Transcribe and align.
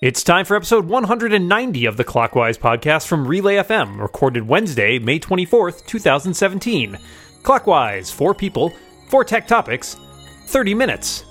It's 0.00 0.22
time 0.22 0.44
for 0.44 0.54
episode 0.54 0.86
190 0.86 1.84
of 1.84 1.96
the 1.96 2.04
Clockwise 2.04 2.56
podcast 2.56 3.08
from 3.08 3.26
Relay 3.26 3.56
FM, 3.56 4.00
recorded 4.00 4.46
Wednesday, 4.46 5.00
May 5.00 5.18
24th, 5.18 5.84
2017. 5.86 6.96
Clockwise, 7.42 8.08
four 8.08 8.32
people, 8.32 8.72
four 9.08 9.24
tech 9.24 9.48
topics, 9.48 9.96
30 10.46 10.74
minutes. 10.74 11.24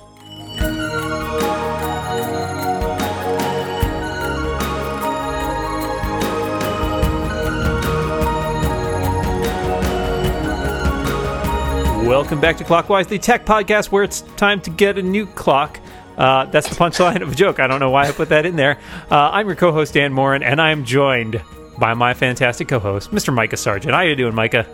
Welcome 12.05 12.41
back 12.41 12.57
to 12.57 12.65
Clockwise, 12.65 13.07
the 13.07 13.17
tech 13.17 13.45
podcast 13.45 13.91
where 13.91 14.03
it's 14.03 14.23
time 14.35 14.59
to 14.59 14.69
get 14.69 14.97
a 14.97 15.01
new 15.01 15.25
clock. 15.25 15.79
Uh, 16.17 16.45
that's 16.45 16.67
the 16.69 16.75
punchline 16.75 17.21
of 17.21 17.31
a 17.31 17.35
joke. 17.35 17.59
I 17.59 17.67
don't 17.67 17.79
know 17.79 17.89
why 17.91 18.07
I 18.07 18.11
put 18.11 18.29
that 18.29 18.45
in 18.45 18.55
there. 18.55 18.79
Uh, 19.11 19.29
I'm 19.31 19.47
your 19.47 19.55
co-host 19.55 19.93
Dan 19.93 20.13
Moren, 20.13 20.41
and 20.43 20.59
I'm 20.61 20.83
joined 20.85 21.41
by 21.77 21.93
my 21.93 22.13
fantastic 22.15 22.67
co-host, 22.67 23.11
Mr. 23.11 23.33
Micah 23.33 23.57
Sargent. 23.57 23.93
How 23.93 24.01
you 24.01 24.15
doing, 24.15 24.33
Micah? 24.33 24.65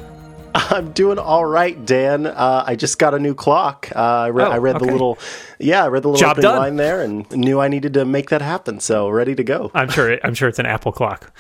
I'm 0.56 0.92
doing 0.92 1.18
all 1.18 1.44
right, 1.46 1.84
Dan. 1.84 2.28
Uh, 2.28 2.64
I 2.66 2.76
just 2.76 3.00
got 3.00 3.14
a 3.16 3.20
new 3.20 3.34
clock. 3.34 3.90
Uh, 3.94 4.00
I, 4.00 4.28
re- 4.28 4.44
Oh, 4.44 4.52
I 4.52 4.58
read 4.60 4.76
okay. 4.78 4.86
the 4.86 4.92
little, 4.92 5.18
yeah, 5.60 5.84
I 5.84 5.88
read 5.88 6.04
the 6.04 6.10
little 6.10 6.34
Job 6.34 6.44
line 6.44 6.76
there, 6.76 7.02
and 7.02 7.30
knew 7.32 7.60
I 7.60 7.68
needed 7.68 7.96
to 7.96 8.06
make 8.06 8.30
that 8.30 8.42
happen. 8.42 8.80
So 8.80 9.10
ready 9.10 9.34
to 9.36 9.44
go. 9.44 9.72
I'm 9.74 9.90
sure. 9.90 10.12
It, 10.12 10.20
I'm 10.24 10.36
sure 10.36 10.48
it's 10.48 10.60
an 10.60 10.66
Apple 10.68 10.92
clock. 10.92 11.34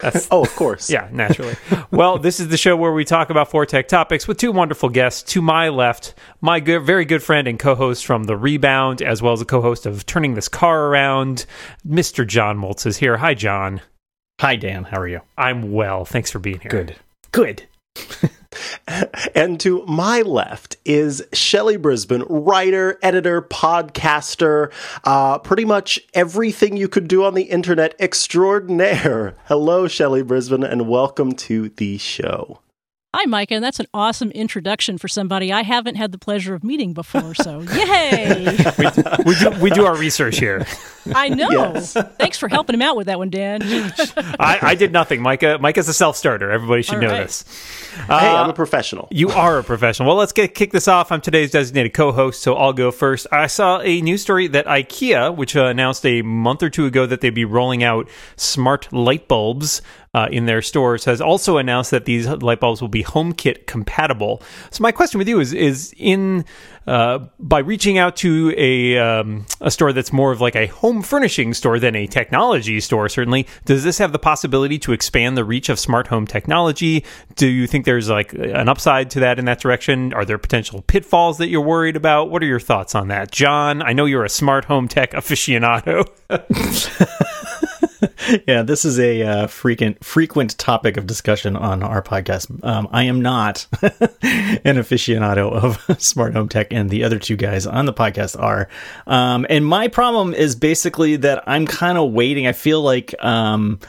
That's 0.00 0.28
Oh, 0.30 0.42
of 0.42 0.54
course. 0.56 0.90
yeah, 0.90 1.08
naturally. 1.12 1.56
well, 1.90 2.18
this 2.18 2.40
is 2.40 2.48
the 2.48 2.56
show 2.56 2.76
where 2.76 2.92
we 2.92 3.04
talk 3.04 3.30
about 3.30 3.50
four 3.50 3.66
tech 3.66 3.88
topics 3.88 4.26
with 4.26 4.38
two 4.38 4.52
wonderful 4.52 4.88
guests. 4.88 5.22
To 5.32 5.42
my 5.42 5.68
left, 5.68 6.14
my 6.40 6.60
good, 6.60 6.82
very 6.82 7.04
good 7.04 7.22
friend 7.22 7.46
and 7.48 7.58
co-host 7.58 8.04
from 8.06 8.24
The 8.24 8.36
Rebound, 8.36 9.02
as 9.02 9.22
well 9.22 9.32
as 9.32 9.40
a 9.40 9.44
co-host 9.46 9.86
of 9.86 10.06
Turning 10.06 10.34
This 10.34 10.48
Car 10.48 10.86
Around, 10.86 11.46
Mr. 11.86 12.26
John 12.26 12.58
Moltz 12.58 12.86
is 12.86 12.96
here. 12.98 13.16
Hi, 13.18 13.34
John. 13.34 13.80
Hi, 14.40 14.56
Dan. 14.56 14.84
How 14.84 15.00
are 15.00 15.08
you? 15.08 15.20
I'm 15.36 15.72
well. 15.72 16.04
Thanks 16.04 16.30
for 16.30 16.38
being 16.38 16.60
here. 16.60 16.70
Good. 16.70 16.96
Good. 17.32 17.62
And 19.34 19.60
to 19.60 19.84
my 19.86 20.22
left 20.22 20.76
is 20.84 21.22
Shelly 21.32 21.78
Brisbin, 21.78 22.26
writer, 22.28 22.98
editor, 23.02 23.40
podcaster, 23.40 24.72
uh, 25.04 25.38
pretty 25.38 25.64
much 25.64 26.00
everything 26.12 26.76
you 26.76 26.88
could 26.88 27.06
do 27.06 27.24
on 27.24 27.34
the 27.34 27.44
internet 27.44 27.94
extraordinaire. 28.00 29.36
Hello, 29.44 29.86
Shelly 29.86 30.22
Brisbin, 30.22 30.68
and 30.68 30.88
welcome 30.88 31.32
to 31.32 31.68
the 31.70 31.98
show. 31.98 32.60
Hi, 33.12 33.24
Micah, 33.24 33.54
and 33.54 33.64
that's 33.64 33.80
an 33.80 33.88
awesome 33.92 34.30
introduction 34.30 34.96
for 34.96 35.08
somebody 35.08 35.52
I 35.52 35.62
haven't 35.62 35.96
had 35.96 36.12
the 36.12 36.16
pleasure 36.18 36.54
of 36.54 36.62
meeting 36.62 36.92
before. 36.92 37.34
So, 37.34 37.60
yay! 37.74 38.56
We 39.24 39.34
do, 39.34 39.50
we 39.60 39.70
do 39.70 39.84
our 39.84 39.96
research 39.96 40.38
here. 40.38 40.64
I 41.12 41.28
know. 41.28 41.48
Yes. 41.50 41.94
Thanks 42.20 42.38
for 42.38 42.48
helping 42.48 42.74
him 42.74 42.82
out 42.82 42.96
with 42.96 43.08
that 43.08 43.18
one, 43.18 43.28
Dan. 43.28 43.62
I, 44.38 44.58
I 44.62 44.74
did 44.76 44.92
nothing. 44.92 45.22
Micah 45.22 45.58
Micah's 45.60 45.88
a 45.88 45.92
self 45.94 46.14
starter. 46.16 46.52
Everybody 46.52 46.82
should 46.82 46.96
All 46.96 47.00
know 47.00 47.08
right. 47.10 47.22
this. 47.26 47.42
hey, 47.96 48.02
Uh, 48.14 48.44
I'm 48.44 48.50
a 48.50 48.52
professional. 48.52 49.08
You 49.10 49.30
are 49.30 49.58
a 49.58 49.64
professional. 49.64 50.06
Well, 50.06 50.16
let's 50.16 50.32
get 50.32 50.54
kick 50.54 50.70
this 50.70 50.86
off. 50.86 51.10
I'm 51.10 51.20
today's 51.20 51.50
designated 51.50 51.94
co-host, 51.94 52.40
so 52.40 52.54
I'll 52.54 52.72
go 52.72 52.92
first. 52.92 53.26
I 53.32 53.48
saw 53.48 53.80
a 53.80 54.00
news 54.02 54.22
story 54.22 54.46
that 54.48 54.66
IKEA, 54.66 55.34
which 55.34 55.56
uh, 55.56 55.64
announced 55.64 56.06
a 56.06 56.22
month 56.22 56.62
or 56.62 56.70
two 56.70 56.86
ago 56.86 57.06
that 57.06 57.22
they'd 57.22 57.30
be 57.30 57.44
rolling 57.44 57.82
out 57.82 58.08
smart 58.36 58.92
light 58.92 59.26
bulbs 59.26 59.82
uh, 60.12 60.28
in 60.32 60.46
their 60.46 60.60
stores, 60.60 61.04
has 61.04 61.20
also 61.20 61.56
announced 61.56 61.92
that 61.92 62.04
these 62.04 62.26
light 62.26 62.58
bulbs 62.58 62.80
will 62.80 62.88
be 62.88 63.04
HomeKit 63.04 63.66
compatible. 63.66 64.42
So 64.70 64.82
my 64.82 64.90
question 64.90 65.18
with 65.18 65.28
you 65.28 65.38
is: 65.38 65.52
is 65.52 65.94
in 65.96 66.44
uh, 66.86 67.18
by 67.38 67.60
reaching 67.60 67.98
out 67.98 68.16
to 68.16 68.52
a 68.56 68.98
um, 68.98 69.46
a 69.60 69.70
store 69.70 69.92
that's 69.92 70.12
more 70.12 70.32
of 70.32 70.40
like 70.40 70.56
a 70.56 70.66
home 70.66 71.02
furnishing 71.02 71.54
store 71.54 71.78
than 71.78 71.94
a 71.94 72.08
technology 72.08 72.80
store, 72.80 73.08
certainly, 73.08 73.46
does 73.64 73.84
this 73.84 73.98
have 73.98 74.10
the 74.10 74.18
possibility 74.18 74.80
to 74.80 74.92
expand 74.92 75.36
the 75.36 75.44
reach 75.44 75.68
of 75.68 75.78
smart 75.78 76.08
home 76.08 76.26
technology? 76.26 77.04
Do 77.36 77.46
you 77.46 77.68
think 77.68 77.84
there's 77.84 78.08
like 78.08 78.32
an 78.32 78.68
upside 78.68 79.10
to 79.10 79.20
that 79.20 79.38
in 79.38 79.44
that 79.44 79.60
direction? 79.60 80.12
Are 80.12 80.24
there 80.24 80.38
potential 80.38 80.82
pitfalls 80.82 81.38
that 81.38 81.48
you're 81.48 81.60
worried 81.60 81.94
about? 81.94 82.30
What 82.30 82.42
are 82.42 82.46
your 82.46 82.58
thoughts 82.58 82.96
on 82.96 83.08
that, 83.08 83.30
John? 83.30 83.80
I 83.80 83.92
know 83.92 84.06
you're 84.06 84.24
a 84.24 84.28
smart 84.28 84.64
home 84.64 84.88
tech 84.88 85.12
aficionado. 85.12 86.08
Yeah, 88.46 88.62
this 88.62 88.84
is 88.84 88.98
a 88.98 89.22
uh, 89.22 89.46
frequent 89.46 90.04
frequent 90.04 90.56
topic 90.58 90.96
of 90.96 91.06
discussion 91.06 91.56
on 91.56 91.82
our 91.82 92.02
podcast. 92.02 92.62
Um, 92.64 92.88
I 92.92 93.04
am 93.04 93.20
not 93.20 93.66
an 93.82 94.76
aficionado 94.76 95.50
of 95.52 96.00
smart 96.02 96.34
home 96.34 96.48
tech, 96.48 96.72
and 96.72 96.90
the 96.90 97.04
other 97.04 97.18
two 97.18 97.36
guys 97.36 97.66
on 97.66 97.86
the 97.86 97.92
podcast 97.92 98.40
are. 98.40 98.68
Um, 99.06 99.46
and 99.50 99.66
my 99.66 99.88
problem 99.88 100.34
is 100.34 100.54
basically 100.54 101.16
that 101.16 101.42
I'm 101.46 101.66
kind 101.66 101.98
of 101.98 102.12
waiting. 102.12 102.46
I 102.46 102.52
feel 102.52 102.82
like. 102.82 103.14
Um, 103.22 103.80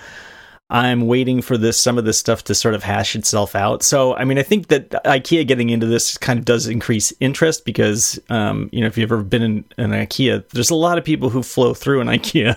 I'm 0.72 1.06
waiting 1.06 1.42
for 1.42 1.58
this 1.58 1.78
some 1.78 1.98
of 1.98 2.06
this 2.06 2.18
stuff 2.18 2.46
to 2.46 2.56
sort 2.56 2.76
of 2.76 2.84
hash 2.84 3.14
itself 3.16 3.56
out. 3.56 3.84
So, 3.84 4.16
I 4.16 4.24
mean, 4.24 4.38
I 4.40 4.44
think 4.44 4.68
that 4.68 4.90
IKEA 4.90 5.46
getting 5.46 5.70
into 5.70 5.86
this 5.86 6.18
kind 6.18 6.40
of 6.40 6.46
does 6.46 6.66
increase 6.66 7.12
interest 7.20 7.66
because, 7.66 8.18
um, 8.30 8.70
you 8.72 8.80
know, 8.80 8.88
if 8.88 8.98
you've 8.98 9.12
ever 9.12 9.22
been 9.22 9.42
in 9.44 9.66
an 9.78 9.92
IKEA, 9.92 10.48
there's 10.50 10.70
a 10.70 10.76
lot 10.76 10.98
of 10.98 11.04
people 11.04 11.30
who 11.30 11.44
flow 11.44 11.74
through 11.74 12.00
an 12.00 12.08
IKEA. 12.18 12.56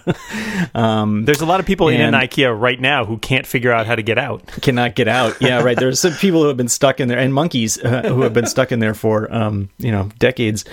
um, 0.76 1.24
There's 1.24 1.40
a 1.40 1.46
lot 1.46 1.58
of 1.58 1.66
people 1.66 1.88
in 1.88 2.00
an 2.00 2.14
IKEA 2.14 2.56
right 2.58 2.80
now 2.80 3.04
who 3.04 3.18
can't 3.18 3.46
figure 3.46 3.72
out 3.72 3.86
how 3.86 3.96
to 3.96 4.02
get 4.02 4.16
out. 4.16 4.46
cannot 4.62 4.94
get 4.94 5.08
out. 5.08 5.34
Yeah, 5.44 5.62
right. 5.62 5.76
There's 5.76 6.00
some 6.00 6.12
people 6.14 6.40
who 6.40 6.48
have 6.48 6.56
been 6.56 6.68
stuck 6.68 7.00
in 7.00 7.08
there, 7.08 7.18
and 7.18 7.34
monkeys 7.34 7.76
uh, 7.82 8.02
who 8.02 8.22
have 8.22 8.32
been 8.32 8.46
stuck 8.46 8.72
in 8.72 8.78
there 8.78 8.94
for 8.94 9.30
um, 9.34 9.68
you 9.78 9.90
know 9.90 10.08
decades. 10.18 10.64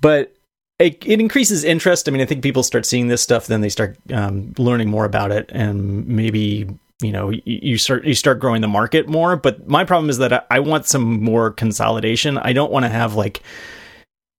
But 0.00 0.34
it, 0.78 1.06
it 1.06 1.20
increases 1.20 1.62
interest. 1.62 2.08
I 2.08 2.12
mean, 2.12 2.22
I 2.22 2.24
think 2.24 2.42
people 2.42 2.62
start 2.62 2.86
seeing 2.86 3.06
this 3.08 3.22
stuff, 3.22 3.46
then 3.46 3.60
they 3.60 3.68
start 3.68 3.96
um, 4.12 4.52
learning 4.58 4.90
more 4.90 5.04
about 5.04 5.30
it, 5.30 5.50
and 5.52 6.06
maybe 6.08 6.66
you 7.02 7.12
know 7.12 7.30
you, 7.44 7.76
start 7.76 8.04
you 8.04 8.14
start 8.14 8.40
growing 8.40 8.62
the 8.62 8.68
market 8.68 9.08
more. 9.08 9.36
But 9.36 9.68
my 9.68 9.84
problem 9.84 10.10
is 10.10 10.18
that 10.18 10.32
I, 10.32 10.42
I 10.50 10.60
want 10.60 10.86
some 10.86 11.22
more 11.22 11.50
consolidation. 11.50 12.38
I 12.38 12.52
don't 12.52 12.72
want 12.72 12.84
to 12.84 12.88
have 12.90 13.14
like 13.14 13.42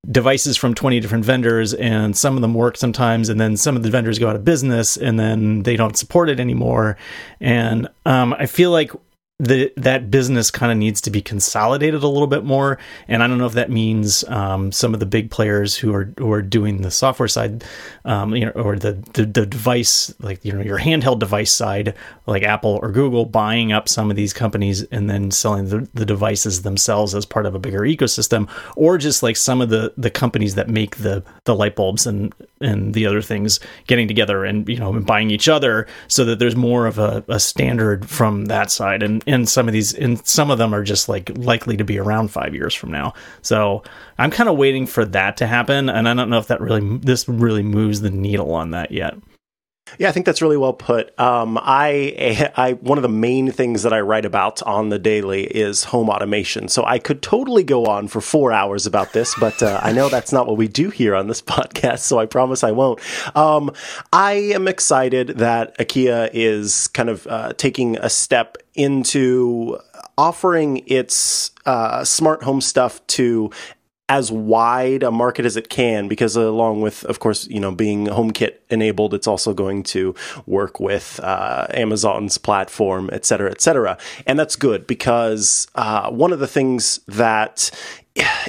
devices 0.09 0.55
from 0.55 0.73
20 0.73 0.99
different 1.01 1.25
vendors 1.25 1.73
and 1.73 2.15
some 2.15 2.35
of 2.35 2.41
them 2.41 2.53
work 2.53 2.77
sometimes 2.77 3.27
and 3.27 3.41
then 3.41 3.57
some 3.57 3.75
of 3.75 3.83
the 3.83 3.89
vendors 3.89 4.17
go 4.19 4.29
out 4.29 4.35
of 4.37 4.45
business 4.45 4.95
and 4.95 5.19
then 5.19 5.63
they 5.63 5.75
don't 5.75 5.97
support 5.97 6.29
it 6.29 6.39
anymore 6.39 6.95
and 7.41 7.89
um, 8.05 8.33
i 8.39 8.45
feel 8.45 8.71
like 8.71 8.91
the 9.39 9.71
that 9.77 10.09
business 10.09 10.49
kind 10.49 10.71
of 10.71 10.77
needs 10.79 10.99
to 11.01 11.11
be 11.11 11.21
consolidated 11.21 12.01
a 12.01 12.07
little 12.07 12.27
bit 12.27 12.43
more. 12.43 12.79
And 13.07 13.21
i 13.21 13.27
don't 13.27 13.37
know 13.37 13.45
if 13.45 13.53
that 13.53 13.69
means 13.69 14.23
um, 14.25 14.71
some 14.71 14.93
of 14.93 14.99
the 14.99 15.05
big 15.05 15.29
players 15.29 15.75
who 15.75 15.93
are 15.93 16.11
who 16.17 16.31
are 16.31 16.41
doing 16.41 16.81
the 16.81 16.91
software 16.91 17.27
side 17.27 17.63
um, 18.05 18.35
you 18.35 18.45
know 18.45 18.51
or 18.51 18.77
the, 18.77 18.93
the 19.13 19.25
the 19.25 19.45
device 19.45 20.13
like 20.19 20.43
you 20.43 20.51
know 20.51 20.61
your 20.61 20.79
handheld 20.79 21.19
device 21.19 21.51
side 21.51 21.93
like 22.25 22.43
apple 22.43 22.79
or 22.81 22.91
google 22.91 23.25
buying 23.25 23.71
up 23.71 23.87
some 23.87 24.09
of 24.09 24.15
these 24.15 24.33
companies 24.33 24.83
and 24.85 25.09
then 25.09 25.29
selling 25.29 25.69
the, 25.69 25.87
the 25.93 26.05
devices 26.05 26.63
themselves 26.63 27.13
as 27.13 27.25
part 27.25 27.45
of 27.45 27.53
a 27.53 27.59
bigger 27.59 27.81
ecosystem 27.81 28.49
or 28.75 28.97
just 28.97 29.21
like 29.21 29.37
some 29.37 29.61
of 29.61 29.69
the 29.69 29.93
the 29.97 30.09
companies 30.09 30.55
that 30.55 30.69
make 30.69 30.97
the 30.97 31.23
the 31.43 31.55
light 31.55 31.75
bulbs 31.75 32.07
and 32.07 32.33
and 32.61 32.93
the 32.93 33.05
other 33.05 33.21
things 33.21 33.59
getting 33.85 34.07
together 34.07 34.43
and 34.43 34.67
you 34.67 34.77
know 34.77 34.93
and 34.93 35.05
buying 35.05 35.29
each 35.29 35.47
other 35.47 35.87
so 36.07 36.25
that 36.25 36.39
there's 36.39 36.55
more 36.55 36.87
of 36.87 36.97
a, 36.97 37.23
a 37.27 37.39
standard 37.39 38.09
from 38.09 38.45
that 38.45 38.71
side. 38.71 39.03
And 39.03 39.23
and 39.27 39.47
some 39.47 39.67
of 39.67 39.73
these 39.73 39.93
and 39.93 40.25
some 40.25 40.49
of 40.49 40.57
them 40.57 40.73
are 40.73 40.83
just 40.83 41.09
like 41.09 41.29
likely 41.37 41.77
to 41.77 41.83
be 41.83 41.99
around 41.99 42.29
five 42.29 42.55
years 42.55 42.73
from 42.73 42.91
now 42.91 43.13
so 43.41 43.83
i'm 44.17 44.31
kind 44.31 44.49
of 44.49 44.57
waiting 44.57 44.87
for 44.87 45.05
that 45.05 45.37
to 45.37 45.45
happen 45.45 45.89
and 45.89 46.07
i 46.07 46.13
don't 46.13 46.29
know 46.29 46.39
if 46.39 46.47
that 46.47 46.61
really 46.61 46.97
this 46.99 47.27
really 47.27 47.63
moves 47.63 48.01
the 48.01 48.09
needle 48.09 48.53
on 48.53 48.71
that 48.71 48.91
yet 48.91 49.15
Yeah, 49.97 50.09
I 50.09 50.11
think 50.11 50.25
that's 50.25 50.41
really 50.41 50.57
well 50.57 50.73
put. 50.73 51.17
Um, 51.19 51.57
I, 51.61 52.51
I, 52.57 52.73
one 52.73 52.97
of 52.97 53.01
the 53.01 53.09
main 53.09 53.51
things 53.51 53.83
that 53.83 53.93
I 53.93 54.01
write 54.01 54.25
about 54.25 54.61
on 54.63 54.89
the 54.89 54.99
daily 54.99 55.43
is 55.45 55.85
home 55.85 56.09
automation. 56.09 56.67
So 56.67 56.83
I 56.85 56.99
could 56.99 57.21
totally 57.21 57.63
go 57.63 57.85
on 57.85 58.07
for 58.07 58.21
four 58.21 58.51
hours 58.51 58.85
about 58.85 59.13
this, 59.13 59.33
but 59.39 59.61
uh, 59.63 59.79
I 59.81 59.91
know 59.93 60.09
that's 60.09 60.31
not 60.31 60.47
what 60.47 60.57
we 60.57 60.67
do 60.67 60.89
here 60.89 61.15
on 61.15 61.27
this 61.27 61.41
podcast. 61.55 61.99
So 61.99 62.19
I 62.19 62.25
promise 62.25 62.63
I 62.63 62.71
won't. 62.71 62.99
Um, 63.35 63.71
I 64.11 64.33
am 64.33 64.67
excited 64.67 65.29
that 65.39 65.77
IKEA 65.77 66.29
is 66.33 66.89
kind 66.89 67.09
of 67.09 67.25
uh, 67.27 67.53
taking 67.53 67.97
a 67.97 68.09
step 68.09 68.57
into 68.77 69.77
offering 70.17 70.83
its 70.87 71.51
uh, 71.65 72.03
smart 72.03 72.43
home 72.43 72.61
stuff 72.61 73.05
to 73.07 73.51
as 74.09 74.31
wide 74.31 75.03
a 75.03 75.11
market 75.11 75.45
as 75.45 75.57
it 75.57 75.69
can 75.69 76.07
because 76.07 76.37
along 76.37 76.79
with 76.79 77.03
of 77.05 77.19
course 77.19 77.45
you 77.47 77.59
know 77.59 77.71
being 77.71 78.07
HomeKit 78.07 78.55
enabled 78.69 79.13
it's 79.13 79.27
also 79.27 79.53
going 79.53 79.83
to 79.83 80.15
work 80.45 80.79
with 80.79 81.19
uh, 81.21 81.67
Amazon's 81.71 82.37
platform 82.37 83.09
et 83.11 83.25
cetera 83.25 83.51
et 83.51 83.59
cetera. 83.59 83.97
And 84.25 84.39
that's 84.39 84.55
good 84.55 84.87
because 84.87 85.67
uh, 85.75 86.09
one 86.09 86.31
of 86.31 86.39
the 86.39 86.47
things 86.47 86.99
that 87.07 87.69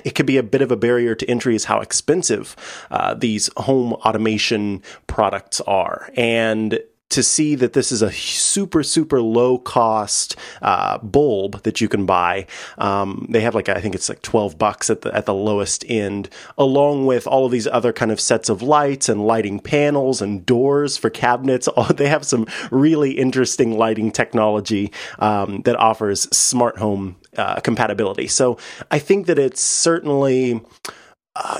it 0.05 0.15
could 0.15 0.27
be 0.27 0.37
a 0.37 0.43
bit 0.43 0.63
of 0.63 0.71
a 0.71 0.77
barrier 0.77 1.15
to 1.15 1.29
entry 1.29 1.55
is 1.55 1.65
how 1.65 1.81
expensive 1.81 2.57
uh, 2.91 3.15
these 3.15 3.51
home 3.57 3.95
automation 3.95 4.83
products 5.09 5.61
are. 5.63 6.11
And 6.17 6.81
to 7.11 7.23
see 7.23 7.55
that 7.55 7.73
this 7.73 7.91
is 7.91 8.03
a 8.03 8.13
super 8.13 8.83
super 8.83 9.21
low 9.21 9.59
cost 9.59 10.37
uh, 10.63 10.99
bulb 10.99 11.63
that 11.63 11.81
you 11.81 11.89
can 11.89 12.07
buy. 12.07 12.47
Um, 12.79 13.27
they 13.29 13.41
have 13.41 13.55
like 13.55 13.69
I 13.69 13.81
think 13.81 13.95
it's 13.95 14.09
like 14.09 14.23
twelve 14.23 14.59
bucks 14.59 14.91
at 14.91 15.03
the 15.03 15.15
at 15.15 15.27
the 15.27 15.35
lowest 15.35 15.85
end, 15.89 16.29
along 16.57 17.07
with 17.07 17.27
all 17.27 17.47
of 17.47 17.53
these 17.53 17.67
other 17.67 17.93
kind 17.93 18.11
of 18.11 18.21
sets 18.21 18.49
of 18.49 18.63
lights 18.63 19.09
and 19.09 19.27
lighting 19.27 19.61
panels 19.61 20.21
and 20.21 20.45
doors 20.45 20.97
for 20.97 21.11
cabinets. 21.11 21.69
they 21.95 22.09
have 22.09 22.25
some 22.25 22.47
really 22.71 23.13
interesting 23.13 23.77
lighting 23.79 24.11
technology 24.11 24.93
um, 25.19 25.63
that 25.63 25.77
offers 25.77 26.23
smart 26.37 26.79
home 26.79 27.17
uh, 27.37 27.61
compatibility. 27.61 28.27
So 28.27 28.59
I 28.91 28.99
think 28.99 29.27
that 29.27 29.39
it's 29.39 29.61
certainly 29.61 30.61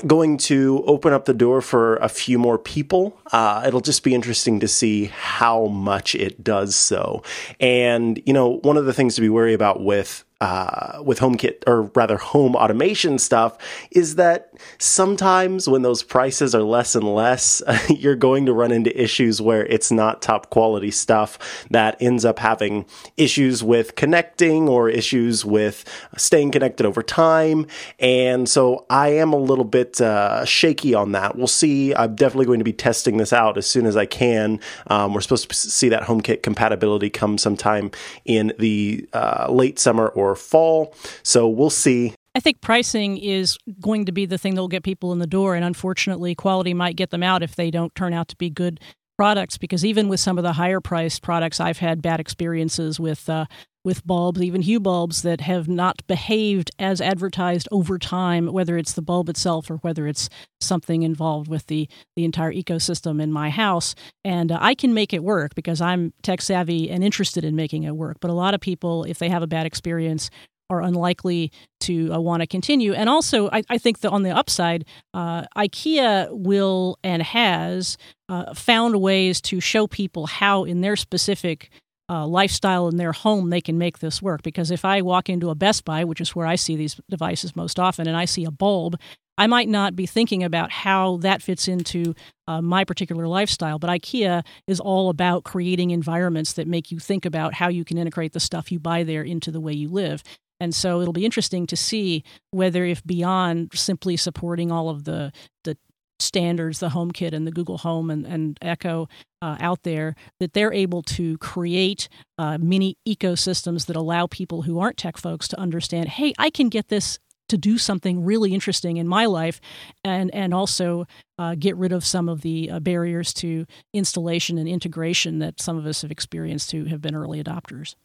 going 0.05 0.37
to 0.37 0.83
open 0.85 1.13
up 1.13 1.25
the 1.25 1.33
door 1.33 1.61
for 1.61 1.97
a 1.97 2.09
few 2.09 2.37
more 2.37 2.57
people. 2.57 3.17
Uh, 3.31 3.63
it'll 3.65 3.81
just 3.81 4.03
be 4.03 4.13
interesting 4.13 4.59
to 4.59 4.67
see 4.67 5.05
how 5.05 5.67
much 5.67 6.15
it 6.15 6.43
does 6.43 6.75
so. 6.75 7.23
And, 7.59 8.21
you 8.25 8.33
know, 8.33 8.59
one 8.61 8.77
of 8.77 8.85
the 8.85 8.93
things 8.93 9.15
to 9.15 9.21
be 9.21 9.29
wary 9.29 9.53
about 9.53 9.81
with 9.81 10.23
uh, 10.41 11.01
with 11.03 11.19
HomeKit 11.19 11.63
or 11.67 11.83
rather 11.95 12.17
home 12.17 12.55
automation 12.55 13.19
stuff 13.19 13.57
is 13.91 14.15
that 14.15 14.48
sometimes 14.77 15.67
when 15.67 15.81
those 15.81 16.01
prices 16.03 16.55
are 16.55 16.63
less 16.63 16.95
and 16.95 17.13
less, 17.13 17.61
you're 17.89 18.15
going 18.15 18.45
to 18.45 18.53
run 18.53 18.71
into 18.71 18.89
issues 19.01 19.41
where 19.41 19.65
it's 19.65 19.91
not 19.91 20.21
top 20.21 20.49
quality 20.49 20.91
stuff 20.91 21.67
that 21.69 22.01
ends 22.01 22.23
up 22.23 22.39
having 22.39 22.85
issues 23.17 23.63
with 23.63 23.95
connecting 23.95 24.69
or 24.69 24.89
issues 24.89 25.43
with 25.43 25.83
staying 26.15 26.51
connected 26.51 26.85
over 26.85 27.03
time. 27.03 27.67
And 27.99 28.47
so 28.47 28.85
I 28.89 29.09
am 29.09 29.33
a 29.33 29.37
little 29.37 29.65
bit 29.65 29.99
uh, 29.99 30.45
shaky 30.45 30.93
on 30.93 31.11
that. 31.11 31.35
We'll 31.35 31.47
see. 31.47 31.93
I'm 31.93 32.15
definitely 32.15 32.45
going 32.45 32.59
to 32.59 32.65
be 32.65 32.73
testing 32.73 33.17
this 33.17 33.33
out 33.33 33.57
as 33.57 33.67
soon 33.67 33.85
as 33.85 33.97
I 33.97 34.05
can. 34.05 34.61
Um, 34.87 35.13
we're 35.13 35.21
supposed 35.21 35.49
to 35.49 35.55
see 35.55 35.89
that 35.89 36.03
HomeKit 36.03 36.43
compatibility 36.43 37.09
come 37.09 37.37
sometime 37.37 37.91
in 38.23 38.53
the 38.57 39.07
uh, 39.13 39.47
late 39.49 39.79
summer 39.79 40.07
or 40.07 40.29
or 40.29 40.35
fall. 40.35 40.93
So 41.23 41.47
we'll 41.47 41.69
see. 41.69 42.13
I 42.35 42.39
think 42.39 42.61
pricing 42.61 43.17
is 43.17 43.57
going 43.81 44.05
to 44.05 44.11
be 44.11 44.25
the 44.25 44.37
thing 44.37 44.55
that 44.55 44.61
will 44.61 44.67
get 44.67 44.83
people 44.83 45.11
in 45.11 45.19
the 45.19 45.27
door. 45.27 45.55
And 45.55 45.65
unfortunately, 45.65 46.35
quality 46.35 46.73
might 46.73 46.95
get 46.95 47.09
them 47.09 47.23
out 47.23 47.43
if 47.43 47.55
they 47.55 47.71
don't 47.71 47.93
turn 47.95 48.13
out 48.13 48.27
to 48.29 48.35
be 48.35 48.49
good 48.49 48.79
products. 49.17 49.57
Because 49.57 49.83
even 49.83 50.07
with 50.07 50.19
some 50.19 50.37
of 50.37 50.43
the 50.43 50.53
higher 50.53 50.79
priced 50.79 51.21
products, 51.21 51.59
I've 51.59 51.79
had 51.79 52.01
bad 52.01 52.19
experiences 52.19 52.99
with 52.99 53.29
uh, 53.29 53.45
with 53.83 54.05
bulbs, 54.05 54.41
even 54.41 54.61
Hue 54.61 54.79
bulbs 54.79 55.21
that 55.21 55.41
have 55.41 55.67
not 55.67 56.05
behaved 56.05 56.69
as 56.77 56.99
advertised 56.99 57.67
over 57.71 57.97
time, 57.97 58.47
whether 58.47 58.77
it's 58.77 58.93
the 58.93 59.01
bulb 59.01 59.29
itself 59.29 59.71
or 59.71 59.77
whether 59.77 60.05
it's 60.05 60.29
something 60.59 61.03
involved 61.03 61.47
with 61.47 61.65
the, 61.67 61.87
the 62.15 62.25
entire 62.25 62.51
ecosystem 62.51 63.21
in 63.21 63.31
my 63.31 63.49
house. 63.49 63.95
And 64.23 64.51
uh, 64.51 64.57
I 64.59 64.75
can 64.75 64.93
make 64.93 65.13
it 65.13 65.23
work 65.23 65.55
because 65.55 65.79
I'm 65.79 66.13
tech 66.23 66.41
savvy 66.41 66.89
and 66.89 67.03
interested 67.03 67.45
in 67.45 67.55
making 67.55 67.83
it 67.83 67.95
work. 67.95 68.17
But 68.19 68.31
a 68.31 68.33
lot 68.33 68.53
of 68.53 68.59
people, 68.59 69.05
if 69.05 69.17
they 69.17 69.29
have 69.29 69.43
a 69.43 69.47
bad 69.47 69.65
experience, 69.65 70.29
are 70.69 70.81
unlikely 70.81 71.51
to 71.81 72.13
uh, 72.13 72.19
want 72.19 72.41
to 72.41 72.47
continue. 72.47 72.93
And 72.93 73.09
also, 73.09 73.49
I, 73.51 73.63
I 73.69 73.77
think 73.77 73.99
that 74.01 74.11
on 74.11 74.23
the 74.23 74.31
upside, 74.31 74.85
uh, 75.13 75.43
IKEA 75.57 76.29
will 76.31 76.97
and 77.03 77.23
has 77.23 77.97
uh, 78.27 78.53
found 78.53 79.01
ways 79.01 79.41
to 79.41 79.59
show 79.59 79.87
people 79.87 80.27
how, 80.27 80.63
in 80.63 80.81
their 80.81 80.95
specific 80.95 81.69
uh, 82.09 82.25
lifestyle 82.25 82.87
in 82.87 82.97
their 82.97 83.11
home, 83.11 83.49
they 83.49 83.61
can 83.61 83.77
make 83.77 83.99
this 83.99 84.21
work. 84.21 84.41
Because 84.41 84.71
if 84.71 84.83
I 84.83 85.01
walk 85.01 85.29
into 85.29 85.49
a 85.49 85.55
Best 85.55 85.85
Buy, 85.85 86.03
which 86.03 86.21
is 86.21 86.35
where 86.35 86.47
I 86.47 86.55
see 86.55 86.75
these 86.75 86.99
devices 87.09 87.55
most 87.55 87.79
often, 87.79 88.07
and 88.07 88.17
I 88.17 88.25
see 88.25 88.45
a 88.45 88.51
bulb, 88.51 88.97
I 89.37 89.47
might 89.47 89.69
not 89.69 89.95
be 89.95 90.05
thinking 90.05 90.43
about 90.43 90.69
how 90.69 91.17
that 91.17 91.41
fits 91.41 91.67
into 91.67 92.13
uh, 92.47 92.61
my 92.61 92.83
particular 92.83 93.25
lifestyle. 93.27 93.79
But 93.79 93.89
IKEA 93.89 94.43
is 94.67 94.81
all 94.81 95.09
about 95.09 95.45
creating 95.45 95.91
environments 95.91 96.53
that 96.53 96.67
make 96.67 96.91
you 96.91 96.99
think 96.99 97.25
about 97.25 97.53
how 97.53 97.69
you 97.69 97.85
can 97.85 97.97
integrate 97.97 98.33
the 98.33 98.41
stuff 98.41 98.71
you 98.71 98.79
buy 98.79 99.03
there 99.03 99.23
into 99.23 99.49
the 99.49 99.61
way 99.61 99.71
you 99.71 99.87
live. 99.87 100.23
And 100.59 100.75
so 100.75 101.01
it'll 101.01 101.13
be 101.13 101.25
interesting 101.25 101.65
to 101.67 101.75
see 101.75 102.23
whether, 102.51 102.85
if 102.85 103.03
beyond 103.05 103.71
simply 103.73 104.17
supporting 104.17 104.71
all 104.71 104.89
of 104.89 105.05
the 105.05 105.31
the 105.63 105.77
standards, 106.19 106.79
the 106.79 106.89
HomeKit 106.89 107.33
and 107.33 107.47
the 107.47 107.51
Google 107.51 107.77
Home 107.79 108.09
and, 108.09 108.25
and 108.25 108.57
Echo 108.61 109.07
uh, 109.41 109.55
out 109.59 109.83
there, 109.83 110.15
that 110.39 110.53
they're 110.53 110.73
able 110.73 111.01
to 111.03 111.37
create 111.37 112.09
uh, 112.37 112.57
mini 112.59 112.97
ecosystems 113.07 113.85
that 113.85 113.95
allow 113.95 114.27
people 114.27 114.63
who 114.63 114.79
aren't 114.79 114.97
tech 114.97 115.17
folks 115.17 115.47
to 115.47 115.59
understand, 115.59 116.09
hey, 116.09 116.33
I 116.37 116.49
can 116.49 116.67
get 116.67 116.89
this 116.89 117.19
to 117.47 117.57
do 117.57 117.77
something 117.77 118.23
really 118.23 118.53
interesting 118.53 118.97
in 118.97 119.07
my 119.07 119.25
life 119.25 119.59
and 120.03 120.33
and 120.33 120.53
also 120.53 121.05
uh, 121.37 121.55
get 121.57 121.75
rid 121.75 121.91
of 121.91 122.05
some 122.05 122.29
of 122.29 122.41
the 122.41 122.69
uh, 122.69 122.79
barriers 122.79 123.33
to 123.33 123.65
installation 123.93 124.57
and 124.57 124.67
integration 124.67 125.39
that 125.39 125.59
some 125.59 125.77
of 125.77 125.85
us 125.85 126.01
have 126.01 126.11
experienced 126.11 126.71
who 126.71 126.85
have 126.85 127.01
been 127.01 127.15
early 127.15 127.43
adopters. 127.43 127.95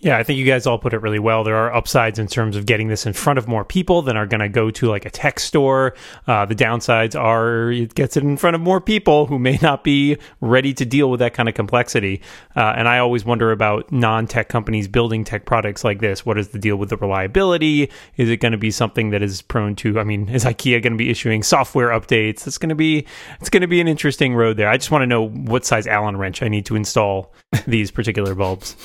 Yeah, 0.00 0.16
I 0.16 0.22
think 0.22 0.38
you 0.38 0.44
guys 0.44 0.64
all 0.64 0.78
put 0.78 0.94
it 0.94 1.02
really 1.02 1.18
well. 1.18 1.42
There 1.42 1.56
are 1.56 1.74
upsides 1.74 2.20
in 2.20 2.28
terms 2.28 2.54
of 2.54 2.66
getting 2.66 2.86
this 2.86 3.04
in 3.04 3.14
front 3.14 3.36
of 3.36 3.48
more 3.48 3.64
people 3.64 4.00
than 4.00 4.16
are 4.16 4.26
going 4.26 4.40
to 4.40 4.48
go 4.48 4.70
to 4.70 4.86
like 4.86 5.04
a 5.04 5.10
tech 5.10 5.40
store. 5.40 5.94
Uh, 6.28 6.46
the 6.46 6.54
downsides 6.54 7.18
are 7.18 7.72
it 7.72 7.94
gets 7.94 8.16
it 8.16 8.22
in 8.22 8.36
front 8.36 8.54
of 8.54 8.60
more 8.60 8.80
people 8.80 9.26
who 9.26 9.40
may 9.40 9.58
not 9.60 9.82
be 9.82 10.16
ready 10.40 10.72
to 10.74 10.84
deal 10.84 11.10
with 11.10 11.18
that 11.18 11.34
kind 11.34 11.48
of 11.48 11.56
complexity. 11.56 12.22
Uh, 12.54 12.74
and 12.76 12.86
I 12.86 12.98
always 12.98 13.24
wonder 13.24 13.50
about 13.50 13.90
non 13.90 14.28
tech 14.28 14.48
companies 14.48 14.86
building 14.86 15.24
tech 15.24 15.46
products 15.46 15.82
like 15.82 15.98
this. 15.98 16.24
What 16.24 16.38
is 16.38 16.50
the 16.50 16.60
deal 16.60 16.76
with 16.76 16.90
the 16.90 16.96
reliability? 16.96 17.90
Is 18.16 18.28
it 18.28 18.36
going 18.36 18.52
to 18.52 18.58
be 18.58 18.70
something 18.70 19.10
that 19.10 19.22
is 19.22 19.42
prone 19.42 19.74
to? 19.76 19.98
I 19.98 20.04
mean, 20.04 20.28
is 20.28 20.44
IKEA 20.44 20.80
going 20.80 20.92
to 20.92 20.96
be 20.96 21.10
issuing 21.10 21.42
software 21.42 21.88
updates? 21.88 22.46
It's 22.46 22.58
going 22.58 22.68
to 22.68 22.76
be 22.76 23.04
it's 23.40 23.50
going 23.50 23.62
to 23.62 23.66
be 23.66 23.80
an 23.80 23.88
interesting 23.88 24.36
road 24.36 24.58
there. 24.58 24.68
I 24.68 24.76
just 24.76 24.92
want 24.92 25.02
to 25.02 25.06
know 25.06 25.26
what 25.26 25.66
size 25.66 25.88
Allen 25.88 26.16
wrench 26.16 26.40
I 26.40 26.46
need 26.46 26.66
to 26.66 26.76
install 26.76 27.34
these 27.66 27.90
particular 27.90 28.36
bulbs 28.36 28.76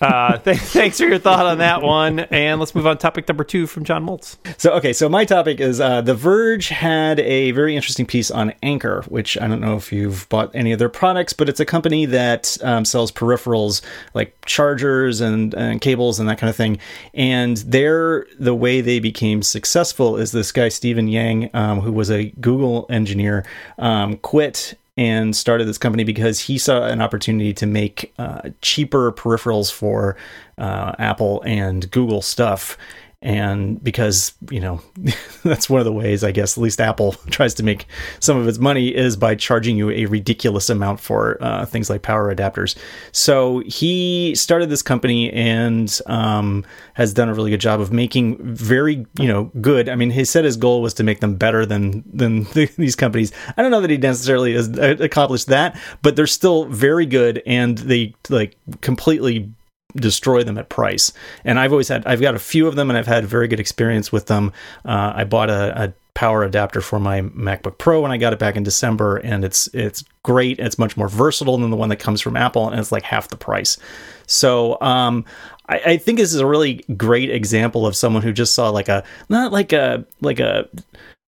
uh, 0.00 0.38
th- 0.38 0.58
thanks 0.58 0.98
for 0.98 1.06
your 1.06 1.18
thought 1.18 1.46
on 1.46 1.58
that 1.58 1.82
one. 1.82 2.20
And 2.20 2.60
let's 2.60 2.74
move 2.74 2.86
on 2.86 2.96
to 2.96 3.02
topic 3.02 3.28
number 3.28 3.44
two 3.44 3.66
from 3.66 3.84
John 3.84 4.06
Moltz. 4.06 4.36
So, 4.58 4.72
okay, 4.74 4.92
so 4.92 5.08
my 5.08 5.24
topic 5.24 5.60
is 5.60 5.80
uh, 5.80 6.00
The 6.00 6.14
Verge 6.14 6.68
had 6.68 7.20
a 7.20 7.50
very 7.52 7.76
interesting 7.76 8.06
piece 8.06 8.30
on 8.30 8.52
Anker, 8.62 9.02
which 9.08 9.38
I 9.38 9.46
don't 9.46 9.60
know 9.60 9.76
if 9.76 9.92
you've 9.92 10.28
bought 10.28 10.54
any 10.54 10.72
of 10.72 10.78
their 10.78 10.88
products, 10.88 11.32
but 11.32 11.48
it's 11.48 11.60
a 11.60 11.64
company 11.64 12.06
that 12.06 12.56
um, 12.62 12.84
sells 12.84 13.10
peripherals 13.12 13.82
like 14.14 14.36
chargers 14.44 15.20
and, 15.20 15.54
and 15.54 15.80
cables 15.80 16.18
and 16.20 16.28
that 16.28 16.38
kind 16.38 16.50
of 16.50 16.56
thing. 16.56 16.78
And 17.14 17.56
they're 17.58 18.26
the 18.38 18.54
way 18.54 18.80
they 18.80 19.00
became 19.00 19.42
successful 19.42 20.16
is 20.16 20.32
this 20.32 20.52
guy, 20.52 20.68
Steven 20.68 21.08
Yang, 21.08 21.50
um, 21.54 21.80
who 21.80 21.92
was 21.92 22.10
a 22.10 22.30
Google 22.40 22.86
engineer, 22.90 23.44
um, 23.78 24.16
quit 24.18 24.78
and 24.96 25.34
started 25.34 25.66
this 25.66 25.78
company 25.78 26.04
because 26.04 26.40
he 26.40 26.58
saw 26.58 26.84
an 26.84 27.00
opportunity 27.00 27.54
to 27.54 27.66
make 27.66 28.12
uh, 28.18 28.50
cheaper 28.60 29.10
peripherals 29.12 29.72
for 29.72 30.16
uh, 30.58 30.92
Apple 30.98 31.42
and 31.46 31.90
Google 31.90 32.20
stuff 32.20 32.76
and 33.22 33.82
because 33.82 34.34
you 34.50 34.60
know 34.60 34.80
that's 35.44 35.70
one 35.70 35.80
of 35.80 35.84
the 35.84 35.92
ways 35.92 36.24
i 36.24 36.32
guess 36.32 36.58
at 36.58 36.62
least 36.62 36.80
apple 36.80 37.12
tries 37.30 37.54
to 37.54 37.62
make 37.62 37.86
some 38.20 38.36
of 38.36 38.48
its 38.48 38.58
money 38.58 38.94
is 38.94 39.16
by 39.16 39.34
charging 39.34 39.76
you 39.76 39.90
a 39.90 40.06
ridiculous 40.06 40.68
amount 40.70 41.00
for 41.00 41.38
uh, 41.40 41.64
things 41.66 41.88
like 41.90 42.02
power 42.02 42.34
adapters. 42.34 42.76
So 43.12 43.62
he 43.66 44.34
started 44.34 44.68
this 44.68 44.82
company 44.82 45.32
and 45.32 46.00
um, 46.06 46.64
has 46.94 47.12
done 47.14 47.28
a 47.28 47.34
really 47.34 47.50
good 47.50 47.60
job 47.60 47.80
of 47.80 47.92
making 47.92 48.38
very 48.42 49.06
you 49.18 49.28
know 49.28 49.50
good. 49.60 49.88
I 49.88 49.94
mean 49.94 50.10
he 50.10 50.24
said 50.24 50.44
his 50.44 50.56
goal 50.56 50.82
was 50.82 50.94
to 50.94 51.02
make 51.02 51.20
them 51.20 51.36
better 51.36 51.66
than 51.66 52.04
than 52.12 52.44
these 52.76 52.96
companies. 52.96 53.32
I 53.56 53.62
don't 53.62 53.70
know 53.70 53.80
that 53.80 53.90
he 53.90 53.98
necessarily 53.98 54.54
has 54.54 54.68
uh, 54.78 54.96
accomplished 55.00 55.48
that 55.48 55.78
but 56.02 56.16
they're 56.16 56.26
still 56.26 56.64
very 56.66 57.06
good 57.06 57.42
and 57.46 57.78
they 57.78 58.14
like 58.28 58.56
completely 58.80 59.52
destroy 59.96 60.42
them 60.42 60.58
at 60.58 60.68
price. 60.68 61.12
And 61.44 61.58
I've 61.58 61.72
always 61.72 61.88
had, 61.88 62.06
I've 62.06 62.20
got 62.20 62.34
a 62.34 62.38
few 62.38 62.66
of 62.66 62.76
them 62.76 62.90
and 62.90 62.98
I've 62.98 63.06
had 63.06 63.24
very 63.24 63.48
good 63.48 63.60
experience 63.60 64.12
with 64.12 64.26
them. 64.26 64.52
Uh, 64.84 65.12
I 65.16 65.24
bought 65.24 65.50
a, 65.50 65.84
a, 65.84 65.92
power 66.14 66.44
adapter 66.44 66.82
for 66.82 67.00
my 67.00 67.22
MacBook 67.22 67.78
Pro 67.78 68.02
when 68.02 68.12
I 68.12 68.18
got 68.18 68.34
it 68.34 68.38
back 68.38 68.54
in 68.54 68.62
December, 68.62 69.16
and 69.16 69.46
it's 69.46 69.66
it's 69.68 70.04
great. 70.22 70.58
It's 70.58 70.78
much 70.78 70.94
more 70.94 71.08
versatile 71.08 71.56
than 71.56 71.70
the 71.70 71.76
one 71.76 71.88
that 71.88 71.96
comes 71.96 72.20
from 72.20 72.36
Apple, 72.36 72.68
and 72.68 72.78
it's 72.78 72.92
like 72.92 73.02
half 73.02 73.28
the 73.28 73.36
price. 73.38 73.78
So 74.26 74.80
um, 74.82 75.24
I, 75.68 75.80
I 75.86 75.96
think 75.96 76.18
this 76.18 76.32
is 76.34 76.40
a 76.40 76.46
really 76.46 76.84
great 76.96 77.30
example 77.30 77.86
of 77.86 77.96
someone 77.96 78.22
who 78.22 78.32
just 78.32 78.54
saw 78.54 78.68
like 78.68 78.88
a 78.88 79.02
not 79.28 79.52
like 79.52 79.72
a 79.72 80.04
like 80.20 80.38
a 80.38 80.68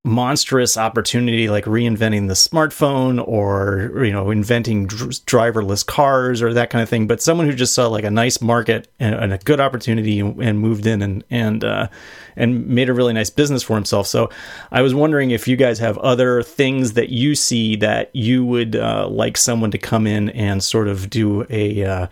monstrous 0.06 0.76
opportunity 0.76 1.48
like 1.48 1.64
reinventing 1.64 2.28
the 2.28 2.34
smartphone 2.34 3.26
or 3.26 4.04
you 4.04 4.12
know 4.12 4.30
inventing 4.30 4.86
dr- 4.86 5.10
driverless 5.24 5.84
cars 5.84 6.42
or 6.42 6.52
that 6.52 6.68
kind 6.68 6.82
of 6.82 6.88
thing. 6.90 7.06
But 7.06 7.22
someone 7.22 7.46
who 7.46 7.54
just 7.54 7.74
saw 7.74 7.88
like 7.88 8.04
a 8.04 8.10
nice 8.10 8.42
market 8.42 8.86
and, 9.00 9.14
and 9.14 9.32
a 9.32 9.38
good 9.38 9.60
opportunity 9.60 10.20
and, 10.20 10.38
and, 10.42 10.60
moved 10.60 10.86
in 10.86 11.00
and 11.00 11.24
and 11.30 11.64
uh, 11.64 11.88
and 12.36 12.68
made 12.68 12.90
a 12.90 12.92
really 12.92 13.14
nice 13.14 13.30
business 13.30 13.62
for 13.62 13.74
himself. 13.76 14.06
So 14.06 14.28
i 14.70 14.82
was 14.82 14.94
wondering 14.94 15.30
if 15.30 15.48
you 15.48 15.56
guys 15.56 15.78
have 15.78 15.96
other 15.98 16.42
things 16.42 16.92
that 16.92 17.08
you 17.08 17.34
see 17.34 17.76
that 17.76 18.14
you 18.14 18.44
would 18.44 18.76
uh, 18.76 19.08
like 19.08 19.38
someone 19.38 19.70
to 19.70 19.78
come 19.78 20.06
in 20.06 20.28
and 20.30 20.62
sort 20.62 20.88
of 20.88 21.08
do 21.08 21.46
a 21.48 21.82
uh, 21.82 22.06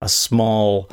a 0.00 0.08
small 0.08 0.88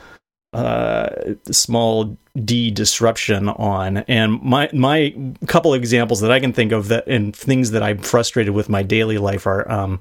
uh, 0.54 1.10
small 1.52 2.18
D 2.44 2.72
disruption 2.72 3.50
on. 3.50 3.98
And 3.98 4.42
my 4.42 4.70
my 4.74 5.16
couple 5.48 5.74
examples 5.74 6.22
that 6.22 6.32
I 6.32 6.40
can 6.40 6.54
think 6.54 6.72
of 6.72 6.88
that 6.88 7.08
and 7.08 7.36
things 7.36 7.72
that 7.72 7.84
I'm 7.84 8.00
frustrated 8.00 8.54
with 8.54 8.70
my 8.70 8.84
daily 8.84 9.18
life 9.18 9.46
are 9.46 9.70
um, 9.72 10.00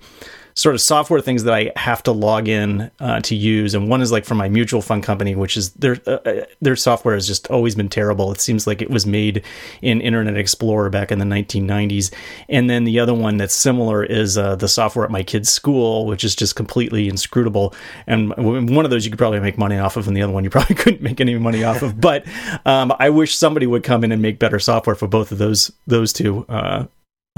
sort 0.58 0.74
of 0.74 0.80
software 0.80 1.20
things 1.20 1.44
that 1.44 1.54
I 1.54 1.70
have 1.76 2.02
to 2.02 2.10
log 2.12 2.48
in 2.48 2.90
uh, 2.98 3.20
to 3.20 3.36
use, 3.36 3.74
and 3.74 3.88
one 3.88 4.02
is 4.02 4.10
like 4.10 4.24
from 4.24 4.38
my 4.38 4.48
mutual 4.48 4.82
fund 4.82 5.04
company, 5.04 5.36
which 5.36 5.56
is 5.56 5.70
their 5.74 5.98
uh, 6.04 6.18
uh, 6.26 6.44
their 6.60 6.74
software 6.74 7.14
has 7.14 7.28
just 7.28 7.46
always 7.46 7.76
been 7.76 7.88
terrible. 7.88 8.32
It 8.32 8.40
seems 8.40 8.66
like 8.66 8.82
it 8.82 8.90
was 8.90 9.06
made 9.06 9.44
in 9.82 10.00
Internet 10.00 10.36
Explorer 10.36 10.90
back 10.90 11.12
in 11.12 11.20
the 11.20 11.24
1990s, 11.24 12.12
and 12.48 12.68
then 12.68 12.82
the 12.82 12.98
other 12.98 13.14
one 13.14 13.36
that's 13.36 13.54
similar 13.54 14.02
is 14.02 14.36
uh, 14.36 14.56
the 14.56 14.66
software 14.66 15.04
at 15.04 15.12
my 15.12 15.22
kid's 15.22 15.48
school, 15.48 16.06
which 16.06 16.24
is 16.24 16.34
just 16.34 16.56
completely 16.56 17.08
inscrutable. 17.08 17.72
And 18.08 18.34
one 18.36 18.84
of 18.84 18.90
those 18.90 19.04
you 19.04 19.12
could 19.12 19.18
probably 19.18 19.38
make 19.38 19.58
money 19.58 19.78
off 19.78 19.96
of, 19.96 20.08
and 20.08 20.16
the 20.16 20.22
other 20.22 20.32
one 20.32 20.42
you 20.42 20.50
probably 20.58 20.74
couldn't 20.74 21.02
make 21.02 21.20
any 21.20 21.38
money 21.38 21.62
off 21.62 21.82
of. 21.82 22.00
But 22.00 22.26
um, 22.66 22.92
I 22.98 23.10
wish 23.10 23.36
somebody 23.36 23.68
would 23.68 23.84
come 23.84 24.02
in 24.02 24.10
and 24.10 24.20
make 24.20 24.40
better 24.40 24.58
software 24.58 24.96
for 24.96 25.06
both 25.06 25.30
of 25.30 25.38
those 25.38 25.70
those 25.86 26.12
two 26.12 26.44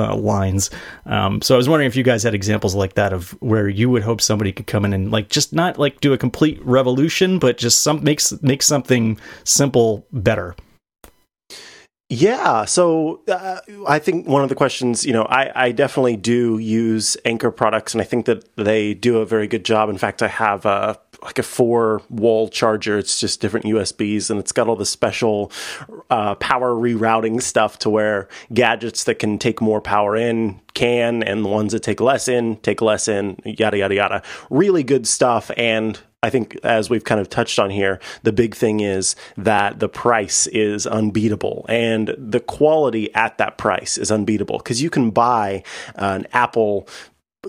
uh, 0.01 0.17
lines. 0.17 0.71
Um, 1.07 1.43
so 1.43 1.55
I 1.55 1.59
was 1.59 1.69
wondering 1.69 1.87
if 1.87 1.97
you 1.97 2.03
guys 2.03 2.23
had 2.23 2.35
examples 2.35 2.75
like 2.75 2.95
that 2.95 3.13
of 3.13 3.31
where 3.43 3.69
you 3.69 3.91
would 3.91 4.03
hope 4.03 4.21
somebody 4.21 4.53
could 4.53 4.67
come 4.67 4.85
in 4.85 4.93
and 4.93 5.11
like 5.11 5.29
just 5.29 5.53
not 5.53 5.79
like 5.79 6.01
do 6.01 6.13
a 6.13 6.19
complete 6.19 6.65
revolution, 6.65 7.39
but 7.39 7.59
just 7.59 7.83
some 7.83 8.03
makes 8.03 8.33
make 8.43 8.63
something 8.63 9.19
simple 9.45 10.07
better. 10.13 10.57
Yeah, 12.13 12.65
so 12.65 13.21
uh, 13.29 13.61
I 13.87 14.01
think 14.01 14.27
one 14.27 14.43
of 14.43 14.49
the 14.49 14.57
questions, 14.57 15.07
you 15.07 15.13
know, 15.13 15.23
I, 15.27 15.67
I 15.67 15.71
definitely 15.71 16.17
do 16.17 16.59
use 16.59 17.17
Anker 17.25 17.53
products, 17.53 17.95
and 17.95 18.03
I 18.03 18.05
think 18.05 18.27
that 18.27 18.45
they 18.57 18.95
do 18.95 19.19
a 19.19 19.27
very 19.27 19.47
good 19.47 19.65
job. 19.65 19.89
In 19.89 19.97
fact, 19.97 20.21
I 20.21 20.27
have 20.27 20.67
a 20.67 20.99
like 21.23 21.39
a 21.39 21.45
four 21.45 22.03
wall 22.11 22.49
charger. 22.49 22.99
It's 22.99 23.21
just 23.21 23.41
different 23.41 23.65
USBs, 23.67 24.29
and 24.29 24.41
it's 24.41 24.51
got 24.51 24.67
all 24.67 24.75
the 24.75 24.85
special 24.85 25.53
uh, 26.11 26.35
power 26.35 26.75
rerouting 26.75 27.41
stuff 27.41 27.79
to 27.81 27.91
where 27.91 28.29
gadgets 28.53 29.05
that 29.05 29.21
can 29.21 29.39
take 29.39 29.61
more 29.61 29.81
power 29.81 30.17
in 30.17 30.61
can, 30.75 31.23
and 31.23 31.45
the 31.45 31.49
ones 31.49 31.73
that 31.73 31.85
take 31.85 32.01
less 32.01 32.27
in 32.27 32.57
take 32.57 32.83
less 32.83 33.07
in. 33.07 33.41
Yada 33.45 33.79
yada 33.79 33.95
yada. 33.95 34.23
Really 34.51 34.83
good 34.83 35.07
stuff, 35.07 35.53
and 35.57 36.01
I 36.23 36.29
think, 36.29 36.59
as 36.63 36.91
we've 36.91 37.05
kind 37.05 37.21
of 37.21 37.31
touched 37.31 37.59
on 37.59 37.71
here, 37.71 37.99
the 38.25 38.33
big 38.33 38.55
thing 38.55 38.81
is 38.81 39.17
that 39.39 39.81
the 39.81 39.89
price 39.89 40.47
is 40.49 40.87
unbeatable 40.87 41.65
and 41.69 42.15
the 42.19 42.41
quality 42.41 43.13
at 43.15 43.39
that 43.39 43.57
price 43.57 43.97
is 43.97 44.11
unbeatable 44.11 44.59
because 44.59 44.83
you 44.83 44.91
can 44.91 45.11
buy 45.11 45.63
an 45.95 46.27
Apple 46.33 46.87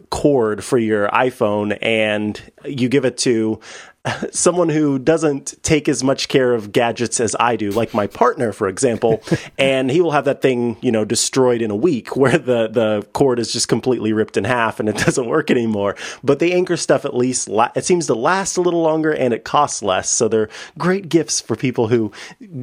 cord 0.10 0.64
for 0.64 0.78
your 0.78 1.10
iPhone 1.10 1.78
and 1.82 2.42
you 2.64 2.88
give 2.88 3.04
it 3.04 3.18
to 3.18 3.60
someone 4.32 4.70
who 4.70 4.98
doesn't 4.98 5.62
take 5.64 5.88
as 5.88 6.04
much 6.04 6.28
care 6.28 6.54
of 6.54 6.72
gadgets 6.72 7.20
as 7.20 7.36
I 7.40 7.56
do, 7.56 7.70
like 7.72 7.94
my 7.94 8.08
partner, 8.08 8.52
for 8.52 8.68
example, 8.68 9.22
and 9.58 9.92
he 9.92 10.02
will 10.02 10.12
have 10.12 10.26
that 10.26 10.42
thing, 10.42 10.78
you 10.82 10.92
know, 10.92 11.06
destroyed 11.06 11.62
in 11.62 11.70
a 11.70 11.76
week 11.76 12.16
where 12.16 12.38
the, 12.38 12.68
the 12.68 13.08
cord 13.14 13.40
is 13.40 13.54
just 13.54 13.68
completely 13.68 14.14
ripped 14.14 14.38
in 14.38 14.44
half 14.44 14.80
and 14.80 14.90
it 14.90 14.98
doesn't 14.98 15.28
work 15.28 15.52
anymore. 15.52 15.96
But 16.24 16.40
the 16.40 16.54
Anker 16.54 16.78
stuff, 16.78 17.06
at 17.06 17.16
least, 17.16 17.48
la- 17.48 17.72
it 17.76 17.86
seems 17.86 18.08
to 18.08 18.16
last 18.16 18.58
a 18.58 18.62
little 18.62 18.82
longer 18.82 19.12
and 19.12 19.34
it 19.34 19.44
costs 19.44 19.84
less. 19.84 20.10
So 20.10 20.28
they're 20.28 20.50
great 20.78 21.10
gifts 21.10 21.40
for 21.40 21.56
people 21.56 21.88
who 21.88 22.12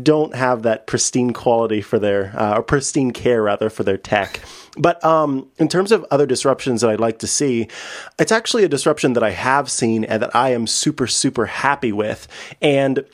don't 0.02 0.34
have 0.34 0.62
that 0.62 0.86
pristine 0.86 1.32
quality 1.32 1.80
for 1.80 1.98
their, 1.98 2.32
uh, 2.36 2.58
or 2.58 2.62
pristine 2.62 3.12
care 3.12 3.42
rather, 3.42 3.70
for 3.70 3.84
their 3.84 3.98
tech. 3.98 4.40
But 4.78 5.04
um, 5.04 5.50
in 5.58 5.68
terms 5.68 5.92
of 5.92 6.06
other 6.10 6.26
disruptions 6.26 6.80
that 6.80 6.90
I'd 6.90 7.00
like 7.00 7.18
to 7.18 7.26
see, 7.26 7.68
it's 8.18 8.32
actually 8.32 8.64
a 8.64 8.68
disruption 8.68 9.14
that 9.14 9.22
I 9.22 9.30
have 9.30 9.70
seen 9.70 10.04
and 10.04 10.22
that 10.22 10.34
I 10.34 10.50
am 10.50 10.66
super, 10.66 11.06
super 11.06 11.46
happy 11.46 11.92
with. 11.92 12.28
And 12.62 13.04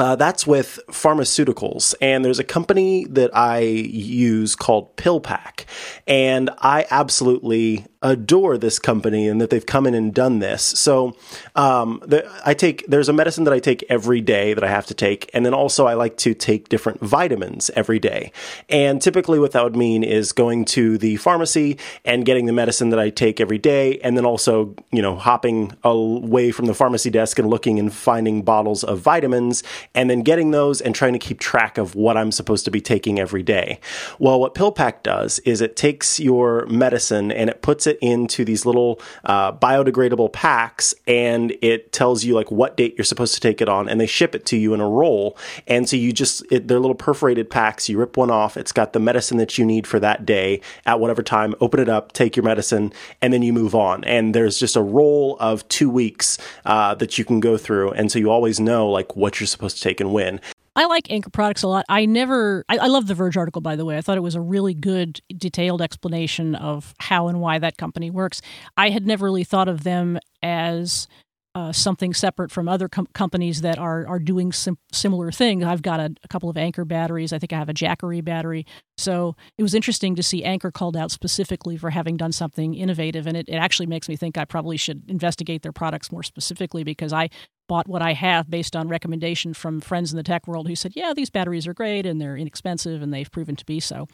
uh, 0.00 0.16
that's 0.16 0.46
with 0.46 0.80
pharmaceuticals. 0.88 1.94
And 2.00 2.24
there's 2.24 2.38
a 2.38 2.44
company 2.44 3.04
that 3.10 3.36
I 3.36 3.58
use 3.58 4.56
called 4.56 4.96
PillPack. 4.96 5.66
And 6.06 6.48
I 6.58 6.86
absolutely 6.90 7.84
adore 8.02 8.56
this 8.56 8.78
company 8.78 9.28
and 9.28 9.42
that 9.42 9.50
they've 9.50 9.66
come 9.66 9.86
in 9.86 9.94
and 9.94 10.14
done 10.14 10.38
this. 10.38 10.62
So, 10.62 11.16
um, 11.54 12.02
the, 12.06 12.26
I 12.46 12.54
take, 12.54 12.86
there's 12.86 13.10
a 13.10 13.12
medicine 13.12 13.44
that 13.44 13.52
I 13.52 13.58
take 13.58 13.84
every 13.90 14.22
day 14.22 14.54
that 14.54 14.64
I 14.64 14.68
have 14.68 14.86
to 14.86 14.94
take. 14.94 15.30
And 15.34 15.44
then 15.44 15.52
also 15.52 15.86
I 15.86 15.94
like 15.94 16.16
to 16.18 16.32
take 16.32 16.70
different 16.70 17.00
vitamins 17.00 17.70
every 17.76 17.98
day. 17.98 18.32
And 18.70 19.02
typically 19.02 19.38
what 19.38 19.52
that 19.52 19.62
would 19.62 19.76
mean 19.76 20.02
is 20.02 20.32
going 20.32 20.64
to 20.66 20.96
the 20.96 21.16
pharmacy 21.16 21.76
and 22.06 22.24
getting 22.24 22.46
the 22.46 22.54
medicine 22.54 22.88
that 22.88 22.98
I 22.98 23.10
take 23.10 23.38
every 23.38 23.58
day. 23.58 23.98
And 23.98 24.16
then 24.16 24.24
also, 24.24 24.74
you 24.90 25.02
know, 25.02 25.16
hopping 25.16 25.72
away 25.84 26.52
from 26.52 26.66
the 26.66 26.74
pharmacy 26.74 27.10
desk 27.10 27.38
and 27.38 27.50
looking 27.50 27.78
and 27.78 27.92
finding 27.92 28.40
bottles 28.40 28.82
of 28.82 28.98
vitamins 29.00 29.62
and 29.94 30.08
then 30.08 30.22
getting 30.22 30.52
those 30.52 30.80
and 30.80 30.94
trying 30.94 31.12
to 31.12 31.18
keep 31.18 31.40
track 31.40 31.76
of 31.76 31.94
what 31.94 32.16
I'm 32.16 32.30
supposed 32.30 32.64
to 32.64 32.70
be 32.70 32.80
taking 32.80 33.18
every 33.18 33.42
day. 33.42 33.80
Well, 34.18 34.38
what 34.38 34.54
PillPack 34.54 35.02
does 35.02 35.40
is 35.40 35.60
it 35.60 35.76
takes 35.76 36.20
your 36.20 36.66
medicine 36.66 37.32
and 37.32 37.50
it 37.50 37.60
puts 37.60 37.86
it 37.86 37.98
into 38.00 38.44
these 38.44 38.64
little 38.64 39.00
uh, 39.24 39.52
biodegradable 39.52 40.32
packs 40.32 40.94
and 41.06 41.56
it 41.60 41.92
tells 41.92 42.24
you 42.24 42.34
like 42.34 42.50
what 42.50 42.76
date 42.76 42.94
you're 42.96 43.04
supposed 43.04 43.34
to 43.34 43.40
take 43.40 43.60
it 43.60 43.68
on 43.68 43.88
and 43.88 44.00
they 44.00 44.06
ship 44.06 44.34
it 44.34 44.46
to 44.46 44.56
you 44.56 44.74
in 44.74 44.80
a 44.80 44.88
roll. 44.88 45.36
And 45.66 45.88
so 45.88 45.96
you 45.96 46.12
just 46.12 46.44
it, 46.52 46.68
they're 46.68 46.78
little 46.78 46.94
perforated 46.94 47.50
packs. 47.50 47.88
You 47.88 47.98
rip 47.98 48.16
one 48.16 48.30
off. 48.30 48.56
It's 48.56 48.72
got 48.72 48.92
the 48.92 49.00
medicine 49.00 49.38
that 49.38 49.58
you 49.58 49.64
need 49.64 49.86
for 49.86 49.98
that 49.98 50.24
day. 50.24 50.60
At 50.86 51.00
whatever 51.00 51.22
time 51.22 51.54
open 51.60 51.80
it 51.80 51.88
up 51.88 52.12
take 52.12 52.36
your 52.36 52.44
medicine 52.44 52.92
and 53.20 53.32
then 53.32 53.42
you 53.42 53.52
move 53.52 53.74
on. 53.74 54.04
And 54.04 54.34
there's 54.34 54.58
just 54.58 54.76
a 54.76 54.82
roll 54.82 55.36
of 55.40 55.66
two 55.68 55.90
weeks 55.90 56.38
uh, 56.64 56.94
that 56.96 57.18
you 57.18 57.24
can 57.24 57.40
go 57.40 57.56
through. 57.56 57.90
And 57.92 58.12
so 58.12 58.18
you 58.18 58.30
always 58.30 58.60
know 58.60 58.88
like 58.88 59.16
what 59.16 59.40
you're 59.40 59.46
supposed 59.46 59.78
to 59.78 59.79
take 59.80 60.00
and 60.00 60.12
when 60.12 60.40
I 60.76 60.86
like 60.86 61.10
Anker 61.10 61.30
products 61.30 61.62
a 61.62 61.68
lot. 61.68 61.84
I 61.88 62.06
never, 62.06 62.64
I, 62.68 62.78
I, 62.78 62.86
love 62.86 63.08
the 63.08 63.14
Verge 63.14 63.36
article, 63.36 63.60
by 63.60 63.74
the 63.74 63.84
way. 63.84 63.98
I 63.98 64.00
thought 64.00 64.16
it 64.16 64.22
was 64.22 64.36
a 64.36 64.40
really 64.40 64.72
good, 64.72 65.20
detailed 65.36 65.82
explanation 65.82 66.54
of 66.54 66.94
how 67.00 67.26
and 67.26 67.40
why 67.40 67.58
that 67.58 67.76
company 67.76 68.10
works. 68.10 68.40
I 68.76 68.90
had 68.90 69.04
never 69.04 69.24
really 69.24 69.44
thought 69.44 69.68
of 69.68 69.82
them 69.82 70.18
as 70.42 71.08
uh, 71.56 71.72
something 71.72 72.14
separate 72.14 72.52
from 72.52 72.68
other 72.68 72.88
com- 72.88 73.08
companies 73.12 73.62
that 73.62 73.76
are 73.76 74.06
are 74.06 74.20
doing 74.20 74.52
sim- 74.52 74.78
similar 74.92 75.32
things. 75.32 75.64
I've 75.64 75.82
got 75.82 75.98
a, 75.98 76.14
a, 76.22 76.28
couple 76.28 76.48
of 76.48 76.56
Anker 76.56 76.84
batteries. 76.84 77.32
I 77.32 77.40
think 77.40 77.52
I 77.52 77.58
have 77.58 77.68
a 77.68 77.74
Jackery 77.74 78.24
battery. 78.24 78.64
So 78.96 79.34
it 79.58 79.64
was 79.64 79.74
interesting 79.74 80.14
to 80.14 80.22
see 80.22 80.44
Anker 80.44 80.70
called 80.70 80.96
out 80.96 81.10
specifically 81.10 81.76
for 81.76 81.90
having 81.90 82.16
done 82.16 82.30
something 82.30 82.74
innovative, 82.74 83.26
and 83.26 83.36
it, 83.36 83.48
it 83.48 83.56
actually 83.56 83.86
makes 83.86 84.08
me 84.08 84.14
think 84.14 84.38
I 84.38 84.44
probably 84.44 84.76
should 84.76 85.02
investigate 85.10 85.62
their 85.62 85.72
products 85.72 86.12
more 86.12 86.22
specifically 86.22 86.84
because 86.84 87.12
I 87.12 87.30
bought 87.70 87.86
what 87.86 88.02
I 88.02 88.14
have 88.14 88.50
based 88.50 88.74
on 88.74 88.88
recommendation 88.88 89.54
from 89.54 89.80
friends 89.80 90.12
in 90.12 90.16
the 90.16 90.24
tech 90.24 90.48
world 90.48 90.66
who 90.66 90.74
said, 90.74 90.94
yeah, 90.96 91.14
these 91.14 91.30
batteries 91.30 91.68
are 91.68 91.72
great 91.72 92.04
and 92.04 92.20
they're 92.20 92.36
inexpensive 92.36 93.00
and 93.00 93.14
they've 93.14 93.30
proven 93.30 93.54
to 93.54 93.64
be 93.64 93.78
so. 93.78 94.08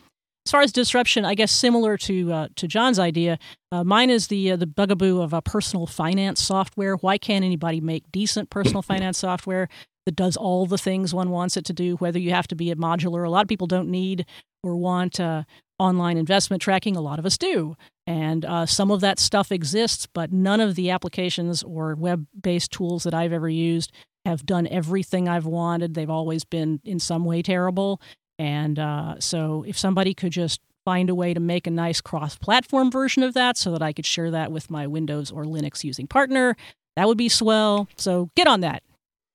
As 0.44 0.50
far 0.52 0.60
as 0.60 0.72
disruption, 0.72 1.24
I 1.24 1.34
guess 1.34 1.50
similar 1.50 1.96
to 1.96 2.32
uh, 2.32 2.48
to 2.56 2.68
John's 2.68 2.98
idea, 2.98 3.38
uh, 3.72 3.82
mine 3.82 4.10
is 4.10 4.28
the 4.28 4.52
uh, 4.52 4.56
the 4.56 4.66
bugaboo 4.66 5.22
of 5.22 5.32
a 5.32 5.40
personal 5.40 5.86
finance 5.86 6.40
software. 6.40 6.96
Why 6.96 7.16
can't 7.16 7.46
anybody 7.46 7.80
make 7.80 8.12
decent 8.12 8.50
personal 8.50 8.82
finance 8.92 9.16
software 9.18 9.68
that 10.04 10.14
does 10.14 10.36
all 10.36 10.66
the 10.66 10.78
things 10.78 11.14
one 11.14 11.30
wants 11.30 11.56
it 11.56 11.64
to 11.64 11.72
do? 11.72 11.96
Whether 11.96 12.18
you 12.18 12.32
have 12.32 12.46
to 12.48 12.54
be 12.54 12.70
a 12.70 12.76
modular, 12.76 13.26
a 13.26 13.30
lot 13.30 13.42
of 13.42 13.48
people 13.48 13.66
don't 13.66 13.88
need 13.88 14.26
or 14.62 14.76
want 14.76 15.18
uh, 15.18 15.44
online 15.78 16.16
investment 16.16 16.62
tracking. 16.62 16.96
A 16.96 17.00
lot 17.00 17.18
of 17.18 17.26
us 17.26 17.38
do. 17.38 17.76
And 18.06 18.44
uh, 18.44 18.66
some 18.66 18.90
of 18.90 19.00
that 19.00 19.18
stuff 19.18 19.50
exists, 19.50 20.06
but 20.06 20.32
none 20.32 20.60
of 20.60 20.74
the 20.74 20.90
applications 20.90 21.62
or 21.62 21.94
web 21.94 22.26
based 22.40 22.70
tools 22.70 23.02
that 23.02 23.14
I've 23.14 23.32
ever 23.32 23.48
used 23.48 23.92
have 24.24 24.46
done 24.46 24.66
everything 24.68 25.28
I've 25.28 25.46
wanted. 25.46 25.94
They've 25.94 26.10
always 26.10 26.44
been 26.44 26.80
in 26.84 26.98
some 26.98 27.24
way 27.24 27.42
terrible. 27.42 28.00
And 28.38 28.78
uh, 28.78 29.18
so 29.20 29.64
if 29.66 29.78
somebody 29.78 30.14
could 30.14 30.32
just 30.32 30.60
find 30.84 31.10
a 31.10 31.14
way 31.14 31.34
to 31.34 31.40
make 31.40 31.66
a 31.66 31.70
nice 31.70 32.00
cross 32.00 32.36
platform 32.36 32.90
version 32.90 33.22
of 33.22 33.34
that 33.34 33.56
so 33.56 33.72
that 33.72 33.82
I 33.82 33.92
could 33.92 34.06
share 34.06 34.30
that 34.30 34.52
with 34.52 34.70
my 34.70 34.86
Windows 34.86 35.32
or 35.32 35.44
Linux 35.44 35.82
using 35.82 36.06
partner, 36.06 36.56
that 36.94 37.08
would 37.08 37.18
be 37.18 37.28
swell. 37.28 37.88
So 37.96 38.30
get 38.36 38.46
on 38.46 38.60
that. 38.60 38.82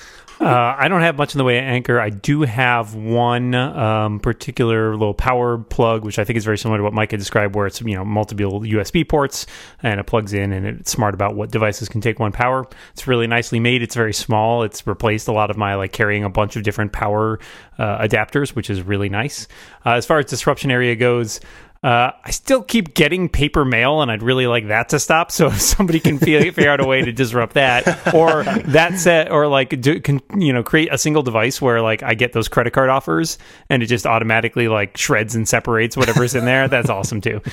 Uh, 0.42 0.74
I 0.76 0.88
don't 0.88 1.02
have 1.02 1.16
much 1.16 1.34
in 1.34 1.38
the 1.38 1.44
way 1.44 1.58
of 1.58 1.64
Anker. 1.64 2.00
I 2.00 2.10
do 2.10 2.42
have 2.42 2.96
one 2.96 3.54
um, 3.54 4.18
particular 4.18 4.96
little 4.96 5.14
power 5.14 5.56
plug, 5.56 6.04
which 6.04 6.18
I 6.18 6.24
think 6.24 6.36
is 6.36 6.44
very 6.44 6.58
similar 6.58 6.78
to 6.78 6.82
what 6.82 6.92
Mike 6.92 7.12
had 7.12 7.20
described, 7.20 7.54
where 7.54 7.68
it's 7.68 7.80
you 7.80 7.94
know 7.94 8.04
multiple 8.04 8.60
USB 8.62 9.08
ports 9.08 9.46
and 9.84 10.00
it 10.00 10.04
plugs 10.04 10.32
in, 10.32 10.52
and 10.52 10.66
it's 10.66 10.90
smart 10.90 11.14
about 11.14 11.36
what 11.36 11.52
devices 11.52 11.88
can 11.88 12.00
take 12.00 12.18
one 12.18 12.32
power. 12.32 12.66
It's 12.92 13.06
really 13.06 13.28
nicely 13.28 13.60
made. 13.60 13.82
It's 13.82 13.94
very 13.94 14.12
small. 14.12 14.64
It's 14.64 14.84
replaced 14.84 15.28
a 15.28 15.32
lot 15.32 15.50
of 15.50 15.56
my 15.56 15.76
like 15.76 15.92
carrying 15.92 16.24
a 16.24 16.30
bunch 16.30 16.56
of 16.56 16.64
different 16.64 16.92
power 16.92 17.38
uh, 17.78 17.98
adapters, 17.98 18.50
which 18.56 18.68
is 18.68 18.82
really 18.82 19.08
nice. 19.08 19.46
Uh, 19.86 19.90
as 19.90 20.06
far 20.06 20.18
as 20.18 20.26
disruption 20.26 20.72
area 20.72 20.96
goes. 20.96 21.38
Uh, 21.82 22.12
I 22.24 22.30
still 22.30 22.62
keep 22.62 22.94
getting 22.94 23.28
paper 23.28 23.64
mail, 23.64 24.02
and 24.02 24.10
I'd 24.10 24.22
really 24.22 24.46
like 24.46 24.68
that 24.68 24.90
to 24.90 25.00
stop. 25.00 25.32
So 25.32 25.46
if 25.48 25.60
somebody 25.60 25.98
can 25.98 26.18
figure 26.18 26.70
out 26.70 26.80
a 26.80 26.86
way 26.86 27.02
to 27.02 27.12
disrupt 27.12 27.54
that, 27.54 28.14
or 28.14 28.44
that 28.66 28.98
set, 28.98 29.32
or 29.32 29.48
like 29.48 29.80
do, 29.80 30.00
can 30.00 30.20
you 30.36 30.52
know 30.52 30.62
create 30.62 30.92
a 30.92 30.98
single 30.98 31.22
device 31.22 31.60
where 31.60 31.80
like 31.80 32.02
I 32.02 32.14
get 32.14 32.32
those 32.32 32.48
credit 32.48 32.72
card 32.72 32.88
offers, 32.88 33.38
and 33.68 33.82
it 33.82 33.86
just 33.86 34.06
automatically 34.06 34.68
like 34.68 34.96
shreds 34.96 35.34
and 35.34 35.48
separates 35.48 35.96
whatever's 35.96 36.34
in 36.34 36.44
there. 36.44 36.68
That's 36.68 36.90
awesome 36.90 37.20
too. 37.20 37.40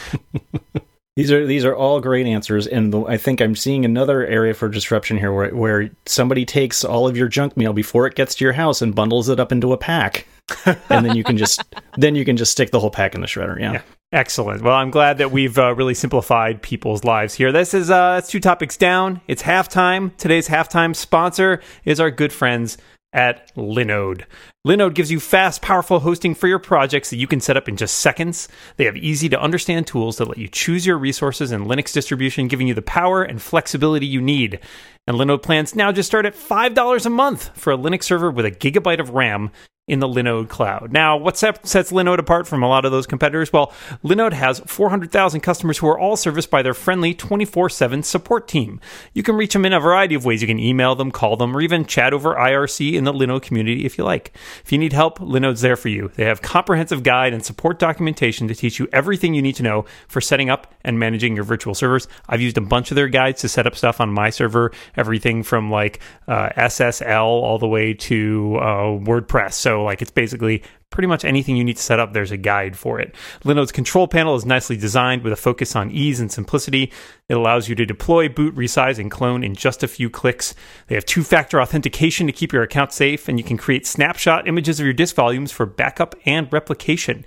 These 1.16 1.34
are 1.34 1.46
these 1.46 1.66
are 1.66 1.76
all 1.76 2.00
great 2.00 2.28
answers, 2.28 2.66
and 2.66 2.94
the, 2.94 3.02
I 3.02 3.18
think 3.18 3.42
I'm 3.42 3.54
seeing 3.54 3.84
another 3.84 4.26
area 4.26 4.54
for 4.54 4.70
disruption 4.70 5.18
here, 5.18 5.34
where 5.34 5.54
where 5.54 5.90
somebody 6.06 6.46
takes 6.46 6.86
all 6.86 7.10
of 7.10 7.18
your 7.18 7.28
junk 7.28 7.58
mail 7.58 7.74
before 7.74 8.08
it 8.08 8.16
gets 8.16 8.36
to 8.36 8.46
your 8.46 8.54
house 8.54 8.82
and 8.82 8.96
bundles 8.96 9.28
it 9.28 9.38
up 9.38 9.52
into 9.52 9.74
a 9.74 9.78
pack. 9.78 10.26
and 10.66 11.06
then 11.06 11.18
you 11.18 11.26
can 11.26 11.36
just 11.36 11.62
then 11.98 12.16
you 12.16 12.24
can 12.24 12.38
just 12.38 12.54
stick 12.54 12.72
the 12.72 12.80
whole 12.80 12.90
pack 12.90 13.16
in 13.16 13.22
the 13.22 13.28
shredder. 13.28 13.60
Yeah. 13.60 13.74
yeah. 13.74 13.82
Excellent. 14.12 14.64
Well, 14.64 14.74
I'm 14.74 14.90
glad 14.90 15.20
that 15.20 15.32
we've 15.32 15.58
uh, 15.60 15.76
really 15.76 15.94
simplified 15.94 16.64
people's 16.64 17.04
lives 17.04 17.36
here. 17.36 17.52
This 17.52 17.76
is 17.76 17.92
uh, 17.92 18.22
two 18.26 18.40
topics 18.40 18.76
down. 18.76 19.22
It's 19.28 19.44
halftime. 19.44 20.18
Today's 20.18 20.48
halftime 20.48 20.96
sponsor 20.96 21.62
is 21.86 22.00
our 22.00 22.10
good 22.10 22.34
friends 22.34 22.80
at 23.14 23.54
Linode. 23.56 24.26
Linode 24.66 24.96
gives 24.96 25.12
you 25.12 25.20
fast, 25.20 25.62
powerful 25.62 26.00
hosting 26.00 26.34
for 26.34 26.48
your 26.48 26.58
projects 26.58 27.12
that 27.12 27.18
you 27.18 27.28
can 27.28 27.40
set 27.40 27.56
up 27.56 27.70
in 27.70 27.78
just 27.78 27.98
seconds. 27.98 28.48
They 28.78 28.86
have 28.86 28.98
easy 28.98 29.30
to 29.30 29.40
understand 29.40 29.86
tools 29.86 30.18
that 30.18 30.28
let 30.28 30.40
you 30.40 30.48
choose 30.48 30.88
your 30.88 30.98
resources 30.98 31.52
and 31.52 31.68
Linux 31.68 31.94
distribution, 31.94 32.48
giving 32.48 32.68
you 32.68 32.74
the 32.74 32.82
power 32.82 33.22
and 33.22 33.40
flexibility 33.40 34.08
you 34.08 34.22
need. 34.22 34.60
And 35.06 35.18
Linode 35.18 35.44
plans 35.44 35.76
now 35.76 35.92
just 35.92 36.10
start 36.10 36.26
at 36.26 36.36
$5 36.36 37.06
a 37.06 37.10
month 37.12 37.56
for 37.56 37.74
a 37.74 37.78
Linux 37.78 38.04
server 38.04 38.32
with 38.32 38.46
a 38.46 38.52
gigabyte 38.52 39.00
of 39.00 39.12
RAM 39.12 39.52
in 39.90 40.00
the 40.00 40.08
Linode 40.08 40.50
cloud. 40.50 40.94
Now, 40.94 41.18
what 41.18 41.36
sets 41.36 41.92
Linode 41.92 42.20
apart 42.20 42.48
from 42.48 42.62
a 42.62 42.68
lot 42.68 42.86
of 42.86 42.92
those 42.92 43.08
competitors? 43.08 43.52
Well, 43.52 43.74
Linode 44.04 44.34
has 44.34 44.60
400,000 44.60 45.42
customers 45.42 45.80
who 45.80 45.88
are 45.88 45.98
all 45.98 46.16
serviced 46.16 46.52
by 46.52 46.62
their 46.62 46.76
friendly 46.76 47.16
24 47.16 47.70
7 47.70 48.04
support 48.04 48.48
team. 48.48 48.80
You 49.14 49.24
can 49.24 49.36
reach 49.36 49.54
them 49.54 49.66
in 49.66 49.74
a 49.74 49.80
variety 49.80 50.14
of 50.14 50.26
ways. 50.26 50.42
You 50.42 50.48
can 50.48 50.60
email 50.60 50.94
them, 50.94 51.10
call 51.10 51.38
them, 51.38 51.58
or 51.58 51.62
even 51.62 51.86
chat 51.86 52.14
over 52.14 52.36
IRC 52.36 52.94
in 52.94 53.04
the 53.04 53.12
Linode 53.12 53.42
community 53.42 53.84
if 53.84 53.98
you 53.98 54.04
like. 54.04 54.32
If 54.64 54.72
you 54.72 54.78
need 54.78 54.94
help, 54.94 55.18
Linode's 55.18 55.62
there 55.62 55.76
for 55.76 55.90
you. 55.90 56.12
They 56.16 56.26
have 56.26 56.44
comprehensive 56.44 57.02
guide 57.02 57.34
and 57.34 57.44
support 57.44 57.80
documentation 57.80 58.48
to 58.48 58.56
teach 58.56 58.78
you 58.78 58.88
everything 58.94 59.34
you 59.34 59.42
need 59.42 59.56
to 59.56 59.64
know 59.64 59.86
for 60.08 60.22
setting 60.22 60.52
up 60.52 60.72
and 60.84 61.00
managing 61.00 61.36
your 61.36 61.46
virtual 61.46 61.74
servers. 61.74 62.08
I've 62.28 62.42
used 62.42 62.58
a 62.60 62.62
bunch 62.62 62.92
of 62.92 62.96
their 62.96 63.08
guides 63.08 63.42
to 63.42 63.50
set 63.50 63.66
up 63.66 63.76
stuff 63.76 64.00
on 64.00 64.14
my 64.14 64.30
server, 64.30 64.72
everything 64.96 65.42
from 65.42 65.72
like 65.72 66.00
uh, 66.28 66.50
SSL 66.50 67.24
all 67.24 67.58
the 67.58 67.68
way 67.68 67.96
to 67.96 68.58
uh, 68.58 68.84
WordPress. 69.00 69.54
So 69.54 69.79
like 69.84 70.02
it's 70.02 70.12
basically 70.12 70.64
pretty 70.90 71.08
much 71.08 71.26
anything 71.26 71.56
you 71.56 71.64
need 71.64 71.78
to 71.78 71.84
set 71.84 72.00
up, 72.00 72.14
there's 72.14 72.32
a 72.32 72.38
guide 72.38 72.78
for 72.78 73.00
it. 73.00 73.16
Linode's 73.44 73.72
control 73.72 74.08
panel 74.08 74.36
is 74.36 74.46
nicely 74.46 74.78
designed 74.78 75.24
with 75.24 75.34
a 75.34 75.38
focus 75.38 75.76
on 75.76 75.92
ease 75.92 76.20
and 76.20 76.32
simplicity. 76.32 76.92
It 77.28 77.36
allows 77.36 77.70
you 77.70 77.76
to 77.76 77.86
deploy, 77.86 78.30
boot, 78.30 78.56
resize, 78.56 79.00
and 79.00 79.12
clone 79.12 79.44
in 79.44 79.56
just 79.56 79.84
a 79.84 79.88
few 79.88 80.10
clicks. 80.10 80.56
They 80.88 80.96
have 80.96 81.06
two 81.06 81.24
factor 81.24 81.62
authentication 81.62 82.28
to 82.28 82.34
keep 82.34 82.52
your 82.52 82.64
account 82.64 82.92
safe, 82.94 83.28
and 83.28 83.38
you 83.38 83.44
can 83.44 83.58
create 83.58 83.86
snapshot 83.86 84.48
images 84.48 84.80
of 84.80 84.86
your 84.86 84.94
disk 84.94 85.16
volumes 85.16 85.52
for 85.52 85.66
backup 85.66 86.16
and 86.26 86.52
replication. 86.52 87.26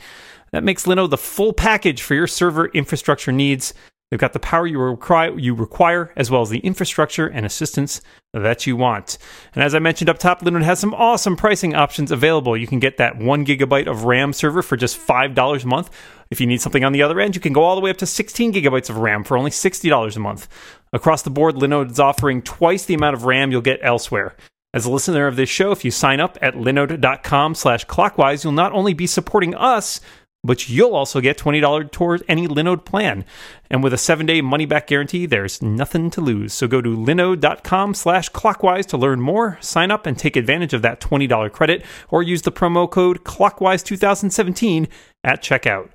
That 0.53 0.65
makes 0.65 0.85
Linode 0.85 1.11
the 1.11 1.17
full 1.17 1.55
package 1.55 2.03
for 2.03 2.15
your 2.15 2.27
server 2.27 2.67
infrastructure 2.67 3.33
needs. 3.33 3.73
They've 4.13 4.21
got 4.21 4.35
the 4.35 4.41
power 4.41 4.67
you 4.67 4.79
require, 4.79 5.39
you 5.39 5.55
require, 5.55 6.13
as 6.17 6.31
well 6.31 6.43
as 6.43 6.51
the 6.51 6.59
infrastructure 6.59 7.27
and 7.27 7.47
assistance 7.47 8.03
that 8.35 8.67
you 8.67 8.77
want. 8.77 9.17
And 9.55 9.65
as 9.65 9.75
I 9.75 9.79
mentioned 9.79 10.11
up 10.11 10.19
top, 10.19 10.43
Linode 10.43 10.65
has 10.65 10.79
some 10.79 10.93
awesome 10.93 11.35
pricing 11.35 11.75
options 11.75 12.13
available. 12.13 12.55
You 12.55 12.67
can 12.67 12.79
get 12.79 12.99
that 12.99 13.17
one 13.17 13.47
gigabyte 13.47 13.87
of 13.87 14.05
RAM 14.05 14.35
server 14.35 14.61
for 14.61 14.77
just 14.77 15.01
$5 15.01 15.65
a 15.65 15.67
month. 15.67 15.89
If 16.31 16.43
you 16.43 16.47
need 16.47 16.61
something 16.61 16.85
on 16.85 16.93
the 16.93 17.03
other 17.03 17.21
end, 17.21 17.35
you 17.35 17.41
can 17.41 17.55
go 17.55 17.63
all 17.63 17.75
the 17.75 17.81
way 17.81 17.89
up 17.89 17.97
to 17.97 18.07
16 18.07 18.53
gigabytes 18.53 18.91
of 18.91 18.99
RAM 18.99 19.25
for 19.25 19.39
only 19.39 19.51
$60 19.51 20.15
a 20.15 20.21
month. 20.21 20.47
Across 20.93 21.23
the 21.23 21.31
board, 21.31 21.55
Linode 21.55 21.93
is 21.93 21.99
offering 21.99 22.43
twice 22.43 22.85
the 22.85 22.93
amount 22.93 23.17
of 23.17 23.25
RAM 23.25 23.51
you'll 23.51 23.63
get 23.63 23.81
elsewhere. 23.81 24.37
As 24.75 24.85
a 24.85 24.91
listener 24.91 25.27
of 25.27 25.37
this 25.37 25.49
show, 25.49 25.73
if 25.73 25.87
you 25.87 25.91
sign 25.91 26.21
up 26.21 26.37
at 26.43 26.55
linode.com 26.55 27.55
slash 27.55 27.85
clockwise, 27.85 28.45
you'll 28.45 28.53
not 28.53 28.73
only 28.73 28.93
be 28.93 29.07
supporting 29.07 29.55
us, 29.55 30.03
but 30.45 30.69
you'll 30.69 30.95
also 30.95 31.21
get 31.21 31.39
$20 31.39 31.91
towards 31.93 32.23
any 32.29 32.49
Linode 32.49 32.85
plan. 32.85 33.25
And 33.71 33.83
with 33.83 33.93
a 33.93 33.99
seven-day 33.99 34.41
money-back 34.41 34.87
guarantee, 34.87 35.27
there's 35.27 35.63
nothing 35.63 36.11
to 36.11 36.21
lose. 36.21 36.53
So 36.53 36.67
go 36.67 36.81
to 36.81 36.97
linode.com 36.97 37.95
slash 37.95 38.29
clockwise 38.29 38.87
to 38.87 38.97
learn 38.97 39.21
more, 39.21 39.59
sign 39.61 39.91
up, 39.91 40.07
and 40.07 40.19
take 40.19 40.37
advantage 40.37 40.75
of 40.75 40.83
that 40.83 41.01
$20 41.01 41.53
credit, 41.53 41.85
or 42.09 42.23
use 42.23 42.43
the 42.43 42.53
promo 42.53 42.91
code 42.91 43.25
clockwise2017 43.25 44.89
at 45.23 45.43
checkout. 45.43 45.91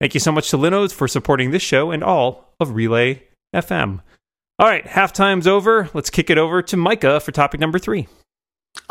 Thank 0.00 0.14
you 0.14 0.20
so 0.20 0.30
much 0.30 0.50
to 0.50 0.58
Linode 0.58 0.92
for 0.92 1.08
supporting 1.08 1.50
this 1.50 1.62
show 1.62 1.90
and 1.90 2.04
all 2.04 2.54
of 2.60 2.74
Relay 2.74 3.24
FM. 3.54 4.00
All 4.60 4.68
right, 4.68 4.84
halftime's 4.84 5.46
over. 5.46 5.90
Let's 5.92 6.10
kick 6.10 6.30
it 6.30 6.38
over 6.38 6.62
to 6.62 6.76
Micah 6.76 7.20
for 7.20 7.32
topic 7.32 7.60
number 7.60 7.78
three. 7.78 8.06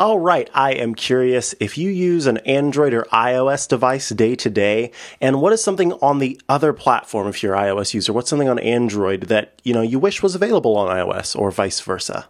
All 0.00 0.20
right, 0.20 0.48
I 0.54 0.74
am 0.74 0.94
curious 0.94 1.56
if 1.58 1.76
you 1.76 1.90
use 1.90 2.26
an 2.26 2.38
Android 2.38 2.94
or 2.94 3.02
iOS 3.12 3.66
device 3.66 4.10
day 4.10 4.36
to 4.36 4.48
day, 4.48 4.92
and 5.20 5.40
what 5.40 5.52
is 5.52 5.62
something 5.62 5.92
on 5.94 6.20
the 6.20 6.40
other 6.48 6.72
platform 6.72 7.26
if 7.26 7.42
you're 7.42 7.56
an 7.56 7.64
iOS 7.64 7.94
user? 7.94 8.12
What's 8.12 8.30
something 8.30 8.48
on 8.48 8.60
Android 8.60 9.22
that, 9.22 9.60
you 9.64 9.74
know, 9.74 9.82
you 9.82 9.98
wish 9.98 10.22
was 10.22 10.36
available 10.36 10.76
on 10.76 10.96
iOS 10.96 11.36
or 11.36 11.50
vice 11.50 11.80
versa? 11.80 12.28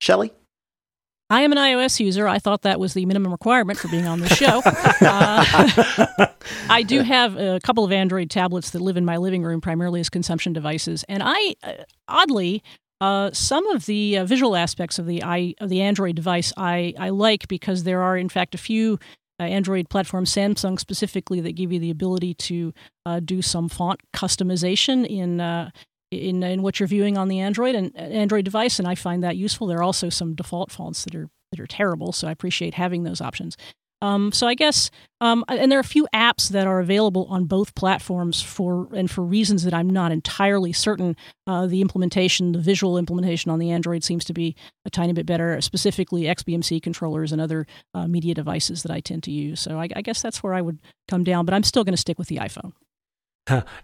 Shelly? 0.00 0.32
I 1.28 1.42
am 1.42 1.52
an 1.52 1.58
iOS 1.58 2.00
user. 2.00 2.26
I 2.26 2.38
thought 2.38 2.62
that 2.62 2.80
was 2.80 2.94
the 2.94 3.04
minimum 3.04 3.32
requirement 3.32 3.78
for 3.78 3.88
being 3.88 4.06
on 4.06 4.20
the 4.20 4.28
show. 4.30 4.62
uh, 5.06 6.26
I 6.70 6.82
do 6.82 7.02
have 7.02 7.36
a 7.36 7.60
couple 7.60 7.84
of 7.84 7.92
Android 7.92 8.30
tablets 8.30 8.70
that 8.70 8.80
live 8.80 8.96
in 8.96 9.04
my 9.04 9.18
living 9.18 9.42
room 9.42 9.60
primarily 9.60 10.00
as 10.00 10.08
consumption 10.08 10.54
devices, 10.54 11.04
and 11.06 11.22
I 11.22 11.54
uh, 11.62 11.72
oddly 12.08 12.62
uh, 13.00 13.30
some 13.32 13.66
of 13.68 13.86
the 13.86 14.18
uh, 14.18 14.24
visual 14.24 14.56
aspects 14.56 14.98
of 14.98 15.06
the 15.06 15.22
i 15.22 15.54
of 15.60 15.68
the 15.68 15.80
Android 15.80 16.16
device 16.16 16.52
I, 16.56 16.94
I 16.98 17.10
like 17.10 17.48
because 17.48 17.84
there 17.84 18.02
are 18.02 18.16
in 18.16 18.28
fact 18.28 18.54
a 18.54 18.58
few 18.58 18.98
uh, 19.40 19.44
Android 19.44 19.88
platforms, 19.88 20.30
Samsung 20.30 20.78
specifically, 20.78 21.40
that 21.40 21.52
give 21.52 21.72
you 21.72 21.78
the 21.78 21.90
ability 21.90 22.34
to 22.34 22.74
uh, 23.06 23.20
do 23.20 23.40
some 23.40 23.70
font 23.70 24.00
customization 24.14 25.06
in 25.06 25.40
uh, 25.40 25.70
in 26.10 26.42
in 26.42 26.60
what 26.60 26.78
you're 26.78 26.86
viewing 26.86 27.16
on 27.16 27.28
the 27.28 27.40
Android 27.40 27.74
and 27.74 27.96
Android 27.96 28.44
device, 28.44 28.78
and 28.78 28.86
I 28.86 28.94
find 28.94 29.22
that 29.24 29.38
useful. 29.38 29.66
There 29.66 29.78
are 29.78 29.82
also 29.82 30.10
some 30.10 30.34
default 30.34 30.70
fonts 30.70 31.04
that 31.04 31.14
are 31.14 31.28
that 31.52 31.60
are 31.60 31.66
terrible, 31.66 32.12
so 32.12 32.28
I 32.28 32.32
appreciate 32.32 32.74
having 32.74 33.04
those 33.04 33.22
options. 33.22 33.56
Um, 34.02 34.32
so 34.32 34.46
I 34.46 34.54
guess, 34.54 34.90
um, 35.20 35.44
and 35.48 35.70
there 35.70 35.78
are 35.78 35.80
a 35.80 35.84
few 35.84 36.08
apps 36.14 36.48
that 36.50 36.66
are 36.66 36.80
available 36.80 37.26
on 37.28 37.44
both 37.44 37.74
platforms 37.74 38.40
for 38.40 38.88
and 38.94 39.10
for 39.10 39.22
reasons 39.22 39.64
that 39.64 39.74
I'm 39.74 39.90
not 39.90 40.12
entirely 40.12 40.72
certain. 40.72 41.16
Uh, 41.46 41.66
the 41.66 41.80
implementation, 41.80 42.52
the 42.52 42.58
visual 42.58 42.96
implementation 42.96 43.50
on 43.50 43.58
the 43.58 43.70
Android 43.70 44.02
seems 44.02 44.24
to 44.24 44.32
be 44.32 44.56
a 44.86 44.90
tiny 44.90 45.12
bit 45.12 45.26
better, 45.26 45.60
specifically 45.60 46.22
XBMC 46.22 46.82
controllers 46.82 47.32
and 47.32 47.40
other 47.40 47.66
uh, 47.94 48.06
media 48.06 48.34
devices 48.34 48.82
that 48.82 48.92
I 48.92 49.00
tend 49.00 49.22
to 49.24 49.30
use. 49.30 49.60
So 49.60 49.78
I, 49.78 49.88
I 49.94 50.02
guess 50.02 50.22
that's 50.22 50.42
where 50.42 50.54
I 50.54 50.62
would 50.62 50.80
come 51.08 51.24
down, 51.24 51.44
but 51.44 51.54
I'm 51.54 51.62
still 51.64 51.84
going 51.84 51.94
to 51.94 52.00
stick 52.00 52.18
with 52.18 52.28
the 52.28 52.36
iPhone. 52.36 52.72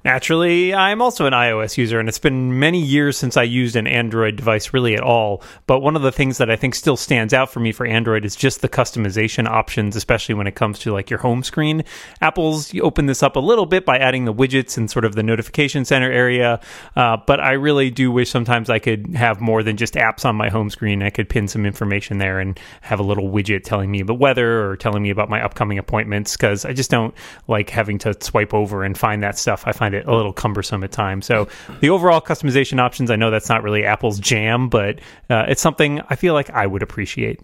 Naturally, 0.05 0.75
I'm 0.75 1.03
also 1.03 1.27
an 1.27 1.33
iOS 1.33 1.77
user, 1.77 1.99
and 1.99 2.09
it's 2.09 2.19
been 2.19 2.59
many 2.59 2.81
years 2.81 3.17
since 3.17 3.37
I 3.37 3.43
used 3.43 3.77
an 3.77 3.87
Android 3.87 4.37
device 4.37 4.73
really 4.73 4.95
at 4.95 5.03
all. 5.03 5.43
But 5.67 5.81
one 5.81 5.97
of 5.97 6.03
the 6.03 6.13
things 6.13 6.39
that 6.39 6.51
I 6.51 6.57
think 6.57 6.75
still 6.75 6.97
stands 6.97 7.33
out 7.33 7.51
for 7.51 7.61
me 7.61 7.73
for 7.73 7.87
Android 7.87 8.25
is 8.25 8.37
just 8.37 8.61
the 8.61 8.69
customization 8.69 9.47
options, 9.47 9.97
especially 9.97 10.35
when 10.35 10.47
it 10.47 10.55
comes 10.55 10.79
to 10.81 10.93
like 10.93 11.11
your 11.11 11.19
home 11.19 11.43
screen. 11.43 11.85
Apple's 12.21 12.75
opened 12.81 13.09
this 13.09 13.23
up 13.23 13.37
a 13.37 13.41
little 13.41 13.67
bit 13.67 13.85
by 13.85 13.99
adding 13.99 14.25
the 14.25 14.35
widgets 14.35 14.77
and 14.77 14.91
sort 14.91 15.05
of 15.05 15.15
the 15.15 15.23
notification 15.23 15.85
center 15.85 16.11
area. 16.11 16.61
Uh, 16.95 17.17
but 17.27 17.41
I 17.41 17.53
really 17.53 17.91
do 17.91 18.11
wish 18.11 18.31
sometimes 18.31 18.71
I 18.71 18.79
could 18.79 19.15
have 19.15 19.41
more 19.41 19.63
than 19.63 19.77
just 19.77 19.95
apps 19.95 20.25
on 20.25 20.37
my 20.37 20.49
home 20.49 20.71
screen. 20.71 21.03
I 21.03 21.11
could 21.11 21.29
pin 21.29 21.49
some 21.49 21.67
information 21.67 22.19
there 22.19 22.41
and 22.41 22.59
have 22.83 23.01
a 23.01 23.05
little 23.05 23.31
widget 23.31 23.65
telling 23.65 23.91
me 23.91 24.03
the 24.03 24.15
weather 24.15 24.67
or 24.67 24.77
telling 24.77 25.03
me 25.03 25.11
about 25.11 25.29
my 25.29 25.43
upcoming 25.43 25.79
appointments 25.79 26.37
because 26.37 26.65
I 26.65 26.73
just 26.73 26.91
don't 26.91 27.15
like 27.49 27.71
having 27.71 27.99
to 27.99 28.15
swipe 28.21 28.55
over 28.55 28.85
and 28.85 28.97
find 28.97 29.23
that 29.23 29.39
stuff 29.39 29.56
stuff. 29.57 29.69
I 29.69 29.77
find 29.77 29.95
it 29.95 30.07
a 30.07 30.15
little 30.15 30.33
cumbersome 30.33 30.85
at 30.85 30.93
times. 30.93 31.27
So 31.27 31.49
the 31.81 31.91
overall 31.91 32.21
customization 32.21 32.81
options, 32.81 33.11
I 33.11 33.17
know 33.17 33.31
that's 33.31 33.49
not 33.49 33.63
really 33.63 33.85
Apple's 33.85 34.19
jam, 34.19 34.69
but 34.69 35.01
uh, 35.31 35.47
it's 35.49 35.63
something 35.63 36.01
I 36.09 36.17
feel 36.17 36.35
like 36.35 36.51
I 36.51 36.67
would 36.67 36.83
appreciate. 36.83 37.41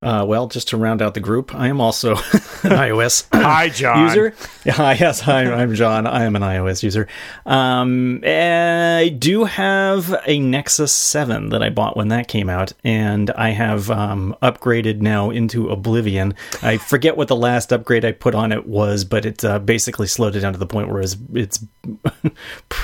Uh, 0.00 0.24
well, 0.24 0.46
just 0.46 0.68
to 0.68 0.76
round 0.76 1.02
out 1.02 1.14
the 1.14 1.20
group, 1.20 1.52
I 1.52 1.66
am 1.66 1.80
also 1.80 2.12
an 2.16 2.20
iOS 2.22 3.26
hi, 3.32 3.68
John. 3.68 4.06
user. 4.06 4.32
Hi, 4.68 4.92
yes, 4.92 5.18
hi, 5.20 5.50
I'm 5.50 5.74
John. 5.74 6.06
I 6.06 6.24
am 6.24 6.36
an 6.36 6.42
iOS 6.42 6.82
user. 6.84 7.08
Um, 7.46 8.20
I 8.24 9.12
do 9.18 9.44
have 9.44 10.14
a 10.26 10.38
Nexus 10.38 10.92
7 10.92 11.48
that 11.48 11.62
I 11.62 11.70
bought 11.70 11.96
when 11.96 12.08
that 12.08 12.28
came 12.28 12.48
out, 12.48 12.74
and 12.84 13.30
I 13.32 13.50
have 13.50 13.90
um, 13.90 14.36
upgraded 14.42 15.00
now 15.00 15.30
into 15.30 15.70
Oblivion. 15.70 16.34
I 16.62 16.76
forget 16.76 17.16
what 17.16 17.26
the 17.28 17.36
last 17.36 17.72
upgrade 17.72 18.04
I 18.04 18.12
put 18.12 18.34
on 18.36 18.52
it 18.52 18.66
was, 18.68 19.04
but 19.04 19.24
it 19.24 19.42
uh, 19.44 19.58
basically 19.58 20.06
slowed 20.06 20.36
it 20.36 20.40
down 20.40 20.52
to 20.52 20.58
the 20.60 20.66
point 20.66 20.90
where 20.90 21.00
it's, 21.00 21.16
it's 21.32 21.64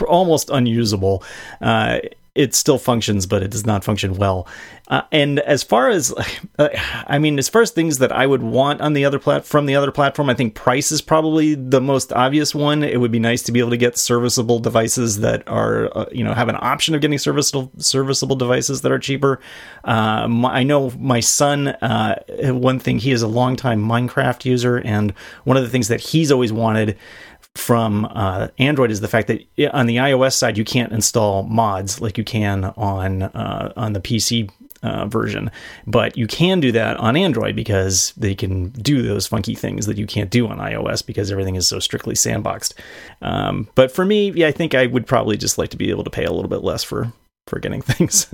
almost 0.09 0.49
unusable. 0.51 1.23
Uh, 1.61 1.99
it 2.35 2.53
still 2.55 2.79
functions, 2.79 3.27
but 3.27 3.43
it 3.43 3.51
does 3.51 3.65
not 3.65 3.85
function 3.85 4.15
well. 4.15 4.47
Uh, 4.89 5.03
and 5.13 5.39
as 5.41 5.63
far 5.63 5.89
as, 5.89 6.13
uh, 6.59 6.69
I 7.07 7.19
mean, 7.19 7.39
as 7.39 7.49
far 7.49 7.63
as 7.63 7.71
things 7.71 7.99
that 7.99 8.11
I 8.11 8.27
would 8.27 8.43
want 8.43 8.81
on 8.81 8.93
the 8.93 9.05
other 9.05 9.19
plat 9.19 9.47
from 9.47 9.67
the 9.67 9.77
other 9.77 9.93
platform, 9.93 10.29
I 10.29 10.35
think 10.35 10.55
price 10.55 10.91
is 10.91 11.01
probably 11.01 11.55
the 11.55 11.81
most 11.81 12.13
obvious 12.13 12.55
one. 12.55 12.83
It 12.83 13.01
would 13.01 13.13
be 13.13 13.21
nice 13.21 13.43
to 13.45 13.53
be 13.53 13.61
able 13.61 13.71
to 13.71 13.77
get 13.77 13.97
serviceable 13.97 14.59
devices 14.59 15.21
that 15.21 15.47
are, 15.49 15.97
uh, 15.97 16.07
you 16.11 16.25
know, 16.25 16.35
have 16.35 16.49
an 16.49 16.59
option 16.61 16.95
of 16.95 17.01
getting 17.01 17.19
serviceable 17.19 17.71
serviceable 17.79 18.37
devices 18.37 18.83
that 18.83 18.91
are 18.91 18.99
cheaper. 18.99 19.41
Uh, 19.85 20.29
I 20.45 20.65
know 20.65 20.91
my 20.99 21.21
son. 21.21 21.69
Uh, 21.69 22.21
one 22.53 22.79
thing 22.79 22.99
he 22.99 23.13
is 23.13 23.23
a 23.23 23.29
longtime 23.29 23.83
Minecraft 23.83 24.45
user, 24.45 24.79
and 24.79 25.13
one 25.45 25.57
of 25.57 25.63
the 25.63 25.71
things 25.71 25.89
that 25.89 26.01
he's 26.01 26.33
always 26.33 26.53
wanted 26.53 26.99
from 27.55 28.07
uh, 28.07 28.49
Android 28.59 28.91
is 28.91 29.01
the 29.01 29.09
fact 29.09 29.29
that 29.29 29.41
on 29.73 29.87
the 29.87 29.97
iOS 29.97 30.35
side 30.35 30.59
you 30.59 30.65
can't 30.65 30.93
install 30.93 31.45
mods 31.45 32.01
like 32.01 32.19
you 32.19 32.25
can 32.25 32.65
on 32.77 33.23
uh, 33.23 33.73
on 33.77 33.93
the 33.93 34.01
PC 34.01 34.51
uh, 34.85 35.07
version. 35.07 35.51
But 35.87 36.17
you 36.17 36.27
can 36.27 36.61
do 36.61 36.71
that 36.73 36.97
on 36.99 37.17
Android 37.17 37.57
because 37.57 38.13
they 38.17 38.35
can 38.35 38.69
do 38.69 39.03
those 39.03 39.27
funky 39.27 39.55
things 39.55 39.87
that 39.87 39.97
you 39.97 40.07
can't 40.07 40.31
do 40.31 40.47
on 40.47 40.59
iOS 40.59 41.05
because 41.05 41.33
everything 41.33 41.57
is 41.57 41.67
so 41.67 41.79
strictly 41.79 42.15
sandboxed. 42.15 42.75
Um, 43.23 43.69
but 43.75 43.91
for 43.91 44.05
me, 44.05 44.31
yeah, 44.33 44.49
I 44.49 44.53
think 44.53 44.75
I 44.75 44.87
would 44.87 45.07
probably 45.07 45.37
just 45.37 45.57
like 45.57 45.71
to 45.71 45.77
be 45.77 45.91
able 45.91 46.05
to 46.05 46.11
pay 46.11 46.25
a 46.25 46.33
little 46.33 46.51
bit 46.51 46.63
less 46.63 46.85
for 46.85 47.13
for 47.47 47.59
getting 47.59 47.83
things. 47.83 48.29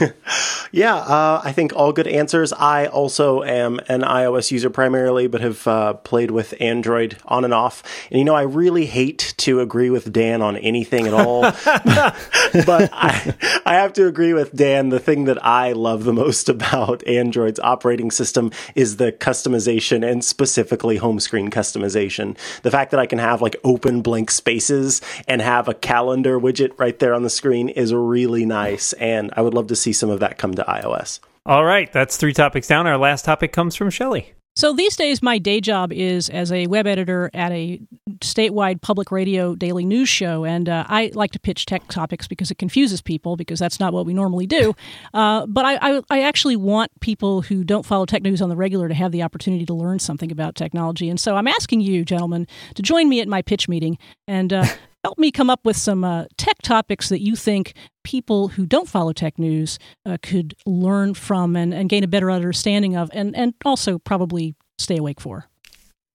yeah, 0.72 0.96
uh, 0.96 1.40
I 1.44 1.52
think 1.52 1.74
all 1.74 1.92
good 1.92 2.06
answers. 2.06 2.52
I 2.52 2.86
also 2.86 3.42
am 3.42 3.80
an 3.88 4.02
iOS 4.02 4.50
user 4.50 4.70
primarily, 4.70 5.26
but 5.26 5.40
have 5.40 5.66
uh, 5.66 5.94
played 5.94 6.30
with 6.30 6.54
Android 6.60 7.16
on 7.24 7.44
and 7.44 7.54
off. 7.54 7.82
And 8.10 8.18
you 8.18 8.24
know, 8.24 8.34
I 8.34 8.42
really 8.42 8.86
hate 8.86 9.34
to 9.38 9.60
agree 9.60 9.90
with 9.90 10.12
Dan 10.12 10.42
on 10.42 10.56
anything 10.56 11.06
at 11.06 11.14
all, 11.14 11.42
but 11.72 12.90
I, 12.92 13.34
I 13.64 13.74
have 13.74 13.92
to 13.94 14.06
agree 14.06 14.32
with 14.32 14.54
Dan. 14.54 14.88
The 14.88 15.00
thing 15.00 15.24
that 15.24 15.44
I 15.44 15.72
love 15.72 16.04
the 16.04 16.12
most 16.12 16.48
about 16.48 17.06
Android's 17.06 17.60
operating 17.60 18.10
system 18.10 18.50
is 18.74 18.96
the 18.96 19.12
customization 19.12 20.08
and 20.08 20.24
specifically 20.24 20.96
home 20.96 21.20
screen 21.20 21.50
customization. 21.50 22.36
The 22.62 22.70
fact 22.70 22.90
that 22.90 23.00
I 23.00 23.06
can 23.06 23.18
have 23.18 23.42
like 23.42 23.56
open 23.64 24.02
blank 24.02 24.30
spaces 24.30 25.00
and 25.28 25.40
have 25.40 25.68
a 25.68 25.74
calendar 25.74 26.38
widget 26.38 26.78
right 26.78 26.98
there 26.98 27.14
on 27.14 27.22
the 27.22 27.30
screen 27.30 27.68
is 27.68 27.92
really 27.92 28.46
nice. 28.46 28.92
And 28.94 29.32
I 29.36 29.42
would 29.42 29.54
love 29.54 29.66
to 29.68 29.76
see 29.76 29.91
some 29.92 30.10
of 30.10 30.20
that 30.20 30.38
come 30.38 30.54
to 30.54 30.64
iOS. 30.64 31.20
All 31.44 31.64
right, 31.64 31.92
that's 31.92 32.16
three 32.16 32.32
topics 32.32 32.68
down. 32.68 32.86
Our 32.86 32.98
last 32.98 33.24
topic 33.24 33.52
comes 33.52 33.74
from 33.74 33.90
Shelly. 33.90 34.34
So 34.54 34.74
these 34.74 34.96
days, 34.96 35.22
my 35.22 35.38
day 35.38 35.62
job 35.62 35.92
is 35.92 36.28
as 36.28 36.52
a 36.52 36.66
web 36.66 36.86
editor 36.86 37.30
at 37.32 37.52
a 37.52 37.80
statewide 38.18 38.82
public 38.82 39.10
radio 39.10 39.54
daily 39.54 39.86
news 39.86 40.10
show, 40.10 40.44
and 40.44 40.68
uh, 40.68 40.84
I 40.88 41.10
like 41.14 41.30
to 41.32 41.40
pitch 41.40 41.64
tech 41.64 41.88
topics 41.88 42.28
because 42.28 42.50
it 42.50 42.58
confuses 42.58 43.00
people 43.00 43.36
because 43.36 43.58
that's 43.58 43.80
not 43.80 43.94
what 43.94 44.04
we 44.04 44.12
normally 44.14 44.46
do. 44.46 44.74
Uh, 45.14 45.46
but 45.46 45.64
I, 45.64 45.76
I, 45.96 46.00
I, 46.10 46.22
actually 46.22 46.56
want 46.56 46.90
people 47.00 47.42
who 47.42 47.64
don't 47.64 47.84
follow 47.84 48.06
tech 48.06 48.22
news 48.22 48.40
on 48.40 48.48
the 48.48 48.56
regular 48.56 48.88
to 48.88 48.94
have 48.94 49.12
the 49.12 49.22
opportunity 49.22 49.66
to 49.66 49.74
learn 49.74 49.98
something 49.98 50.32
about 50.32 50.54
technology, 50.54 51.08
and 51.08 51.20
so 51.20 51.36
I'm 51.36 51.46
asking 51.46 51.82
you, 51.82 52.04
gentlemen, 52.04 52.46
to 52.74 52.82
join 52.82 53.08
me 53.08 53.20
at 53.20 53.28
my 53.28 53.42
pitch 53.42 53.68
meeting 53.68 53.98
and. 54.26 54.52
Uh, 54.52 54.66
help 55.04 55.18
me 55.18 55.30
come 55.30 55.50
up 55.50 55.64
with 55.64 55.76
some 55.76 56.04
uh, 56.04 56.24
tech 56.36 56.62
topics 56.62 57.08
that 57.08 57.20
you 57.20 57.36
think 57.36 57.74
people 58.04 58.48
who 58.48 58.66
don't 58.66 58.88
follow 58.88 59.12
tech 59.12 59.38
news 59.38 59.78
uh, 60.06 60.16
could 60.22 60.54
learn 60.66 61.14
from 61.14 61.56
and, 61.56 61.74
and 61.74 61.88
gain 61.88 62.04
a 62.04 62.08
better 62.08 62.30
understanding 62.30 62.96
of, 62.96 63.10
and, 63.12 63.36
and 63.36 63.54
also 63.64 63.98
probably 63.98 64.54
stay 64.78 64.96
awake 64.96 65.20
for. 65.20 65.48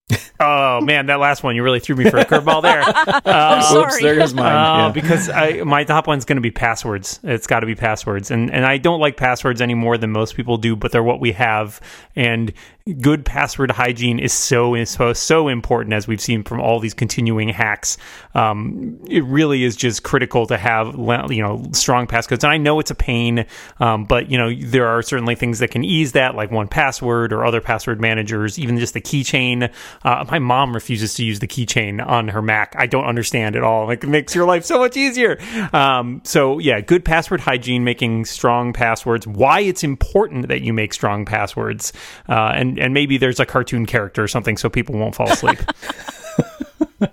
oh 0.40 0.80
man, 0.80 1.08
that 1.08 1.20
last 1.20 1.44
one 1.44 1.56
you 1.56 1.64
really 1.64 1.82
threw 1.82 1.96
me 1.96 2.10
for 2.10 2.18
a 2.18 2.24
curveball 2.24 2.62
there. 2.62 2.82
Uh, 2.82 3.22
I'm 3.26 3.62
sorry. 3.62 3.86
Oops, 3.86 4.02
there's 4.02 4.34
mine. 4.34 4.46
Uh, 4.46 4.88
yeah. 4.88 4.92
Because 4.94 5.30
I, 5.30 5.64
my 5.64 5.84
top 5.84 6.08
one's 6.08 6.24
going 6.24 6.38
to 6.38 6.42
be 6.42 6.52
passwords. 6.52 7.20
It's 7.24 7.46
got 7.46 7.60
to 7.60 7.66
be 7.66 7.76
passwords, 7.76 8.32
and 8.32 8.50
and 8.50 8.66
I 8.66 8.78
don't 8.78 9.02
like 9.02 9.18
passwords 9.18 9.60
any 9.60 9.74
more 9.74 9.98
than 9.98 10.12
most 10.12 10.36
people 10.36 10.56
do, 10.56 10.78
but 10.78 10.94
they're 10.94 11.04
what 11.04 11.20
we 11.20 11.34
have, 11.34 11.82
and 12.16 12.54
good 12.94 13.26
password 13.26 13.72
hygiene 13.72 14.20
is 14.20 14.34
so 14.34 14.84
so 14.86 15.14
so 15.14 15.48
important 15.48 15.94
as 15.94 16.08
we've 16.08 16.22
seen 16.22 16.44
from 16.44 16.60
all 16.60 16.80
these 16.80 16.94
continuing 16.94 17.50
hacks. 17.50 17.98
Um, 18.34 19.00
it 19.10 19.24
really 19.24 19.64
is 19.64 19.76
just 19.76 20.04
critical 20.04 20.46
to 20.48 20.58
have 20.58 20.96
you 20.96 21.42
know 21.42 21.64
strong 21.74 22.08
passcodes. 22.08 22.44
And 22.44 22.52
I 22.52 22.58
know 22.58 22.80
it's 22.80 22.92
a 22.92 22.96
pain, 22.96 23.46
um, 23.80 24.06
but 24.06 24.32
you 24.32 24.38
know 24.38 24.54
there 24.54 24.88
are 24.88 25.02
certainly 25.02 25.36
things 25.36 25.60
that 25.60 25.72
can 25.72 25.84
ease 25.84 26.14
that, 26.14 26.36
like 26.36 26.50
1Password 26.50 27.32
or 27.32 27.46
other 27.46 27.62
password 27.62 28.00
managers, 28.00 28.58
even 28.58 28.78
just 28.78 28.94
the 28.94 29.02
keychain. 29.02 29.72
Uh, 30.04 30.26
my 30.30 30.40
mom 30.40 30.74
refuses 30.74 31.14
to 31.16 31.26
use 31.26 31.40
the 31.40 31.48
keychain 31.48 32.06
on 32.06 32.30
her 32.30 32.42
Mac. 32.42 32.76
I 32.78 32.88
don't 32.88 33.06
understand 33.06 33.56
at 33.56 33.64
all. 33.64 33.88
Like 33.88 34.04
it 34.04 34.08
makes 34.08 34.34
your 34.36 34.46
life 34.46 34.66
so 34.66 34.80
much 34.80 34.96
easier. 34.96 35.38
Um, 35.74 36.22
so 36.24 36.60
yeah, 36.60 36.80
good 36.82 37.04
password 37.04 37.42
hygiene, 37.42 37.84
making 37.84 38.26
strong 38.26 38.74
passwords. 38.74 39.28
Why 39.28 39.62
it's 39.62 39.84
important 39.84 40.48
that 40.48 40.62
you 40.62 40.74
make 40.74 40.94
strong 40.94 41.26
passwords, 41.26 41.94
uh, 42.30 42.52
and 42.56 42.77
and 42.80 42.94
maybe 42.94 43.18
there's 43.18 43.40
a 43.40 43.46
cartoon 43.46 43.86
character 43.86 44.24
or 44.24 44.28
something 44.28 44.58
so 44.58 44.70
people 44.70 44.98
won't 44.98 45.16
fall 45.16 45.32
asleep. 45.32 45.60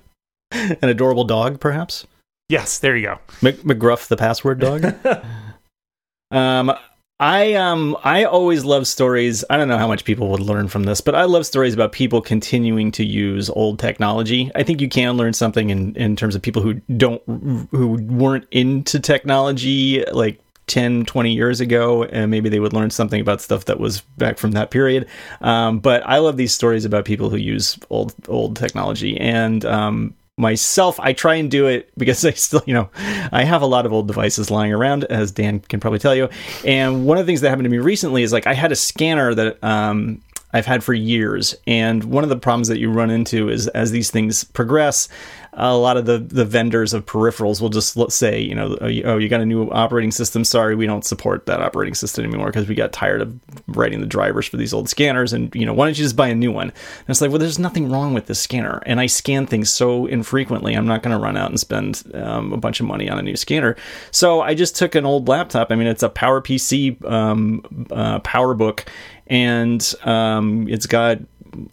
An 0.51 0.89
adorable 0.89 1.25
dog, 1.25 1.61
perhaps. 1.61 2.07
Yes, 2.49 2.79
there 2.79 2.97
you 2.97 3.07
go. 3.07 3.19
Mc- 3.43 3.63
McGruff, 3.63 4.09
the 4.09 4.17
password 4.17 4.61
dog. 4.61 4.95
um, 6.31 6.73
I 7.21 7.55
um 7.55 7.97
I 8.03 8.25
always 8.25 8.65
love 8.65 8.87
stories. 8.87 9.45
I 9.49 9.57
don't 9.57 9.69
know 9.69 9.79
how 9.79 9.87
much 9.87 10.05
people 10.05 10.29
would 10.31 10.41
learn 10.41 10.69
from 10.69 10.83
this, 10.83 11.01
but 11.01 11.15
I 11.15 11.25
love 11.25 11.47
stories 11.47 11.73
about 11.73 11.93
people 11.93 12.21
continuing 12.21 12.91
to 12.93 13.05
use 13.05 13.49
old 13.51 13.79
technology. 13.79 14.51
I 14.55 14.65
think 14.65 14.81
you 14.81 14.89
can 14.89 15.17
learn 15.17 15.33
something 15.33 15.71
in 15.71 15.95
in 15.95 16.17
terms 16.17 16.35
of 16.35 16.43
people 16.43 16.61
who 16.61 16.75
don't 16.97 17.23
who 17.71 17.99
weren't 18.03 18.47
into 18.51 18.99
technology 18.99 20.05
like 20.13 20.41
10 20.67 21.05
20 21.05 21.33
years 21.33 21.61
ago 21.61 22.05
and 22.05 22.31
maybe 22.31 22.49
they 22.49 22.61
would 22.61 22.73
learn 22.73 22.91
something 22.91 23.21
about 23.21 23.41
stuff 23.41 23.67
that 23.67 23.79
was 23.79 24.01
back 24.19 24.39
from 24.39 24.53
that 24.53 24.71
period. 24.71 25.07
Um, 25.41 25.79
but 25.79 26.03
i 26.07 26.19
love 26.19 26.37
these 26.37 26.53
stories 26.53 26.85
about 26.85 27.05
people 27.05 27.31
who 27.31 27.37
use 27.37 27.79
old 27.91 28.15
old 28.29 28.57
technology. 28.57 29.19
And 29.19 29.65
um, 29.65 30.15
myself 30.37 30.99
i 30.99 31.13
try 31.13 31.37
and 31.37 31.49
do 31.49 31.69
it 31.69 31.89
because 31.97 32.25
i 32.25 32.33
still 32.33 32.61
you 32.67 32.75
know 32.75 32.91
i 33.31 33.45
have 33.45 33.63
a 33.63 33.67
lot 33.67 33.87
of 33.87 33.93
old 33.93 34.09
devices 34.09 34.51
lying 34.51 34.73
around 34.73 35.05
as 35.05 35.31
dan 35.31 35.61
can 35.61 35.81
probably 35.81 35.99
tell 35.99 36.15
you. 36.15 36.29
And 36.65 37.07
one 37.07 37.19
of 37.19 37.25
the 37.25 37.31
things 37.31 37.41
that 37.41 37.51
happened 37.51 37.67
to 37.67 37.71
me 37.71 37.79
recently 37.79 38.23
is 38.23 38.33
like 38.33 38.47
i 38.47 38.55
had 38.55 38.73
a 38.73 38.77
scanner 38.77 39.35
that 39.35 39.63
um, 39.63 40.21
I've 40.55 40.67
had 40.67 40.85
for 40.85 40.95
years. 40.95 41.57
And 41.67 42.05
one 42.05 42.23
of 42.23 42.31
the 42.31 42.37
problems 42.37 42.69
that 42.69 42.79
you 42.79 42.89
run 42.89 43.11
into 43.11 43.49
is 43.49 43.67
as 43.69 43.91
these 43.91 44.11
things 44.13 44.45
progress, 44.45 45.09
a 45.57 45.77
lot 45.77 45.97
of 45.97 46.05
the, 46.05 46.19
the 46.19 46.45
vendors 46.45 46.93
of 46.93 47.07
peripherals 47.07 47.61
will 47.61 47.69
just 47.69 47.97
say, 48.13 48.41
you 48.41 48.55
know, 48.55 48.77
oh, 48.81 49.19
you 49.19 49.29
got 49.29 49.41
a 49.41 49.47
new 49.47 49.71
operating 49.71 50.11
system. 50.11 50.45
Sorry, 50.45 50.75
we 50.75 50.87
don't 50.87 51.05
support 51.05 51.47
that 51.47 51.61
operating 51.61 51.95
system 51.95 52.25
anymore 52.25 52.47
because 52.47 52.69
we 52.69 52.75
got 52.75 52.93
tired 52.93 53.21
of 53.21 53.39
writing 53.69 54.01
the 54.01 54.07
drivers 54.07 54.47
for 54.47 54.57
these 54.57 54.75
old 54.75 54.89
scanners. 54.89 55.33
And, 55.33 55.55
you 55.55 55.65
know, 55.65 55.73
why 55.73 55.87
don't 55.87 55.97
you 55.97 56.05
just 56.05 56.17
buy 56.17 56.29
a 56.29 56.35
new 56.35 56.51
one? 56.51 56.69
And 56.69 57.09
it's 57.09 57.21
like, 57.21 57.31
well, 57.31 57.39
there's 57.39 57.59
nothing 57.59 57.91
wrong 57.91 58.15
with 58.15 58.27
this 58.27 58.41
scanner. 58.41 58.83
And 58.85 59.01
I 59.01 59.07
scan 59.07 59.47
things 59.47 59.73
so 59.73 60.07
infrequently, 60.07 60.75
I'm 60.75 60.87
not 60.87 61.03
going 61.03 61.17
to 61.17 61.23
run 61.23 61.37
out 61.37 61.51
and 61.51 61.61
spend 61.61 62.03
um, 62.15 62.53
a 62.53 62.57
bunch 62.57 62.81
of 62.81 62.87
money 62.87 63.09
on 63.09 63.19
a 63.19 63.23
new 63.23 63.37
scanner. 63.37 63.77
So 64.11 64.41
I 64.41 64.55
just 64.55 64.77
took 64.77 64.95
an 64.95 65.07
old 65.07 65.29
laptop. 65.29 65.71
I 65.71 65.77
mean, 65.77 65.87
it's 65.87 66.03
a 66.03 66.11
PowerPC 66.11 67.05
um, 67.05 67.87
uh, 67.93 68.19
PowerBook 68.21 68.87
and 69.27 69.95
um, 70.05 70.69
it's 70.69 70.87
got 70.87 71.19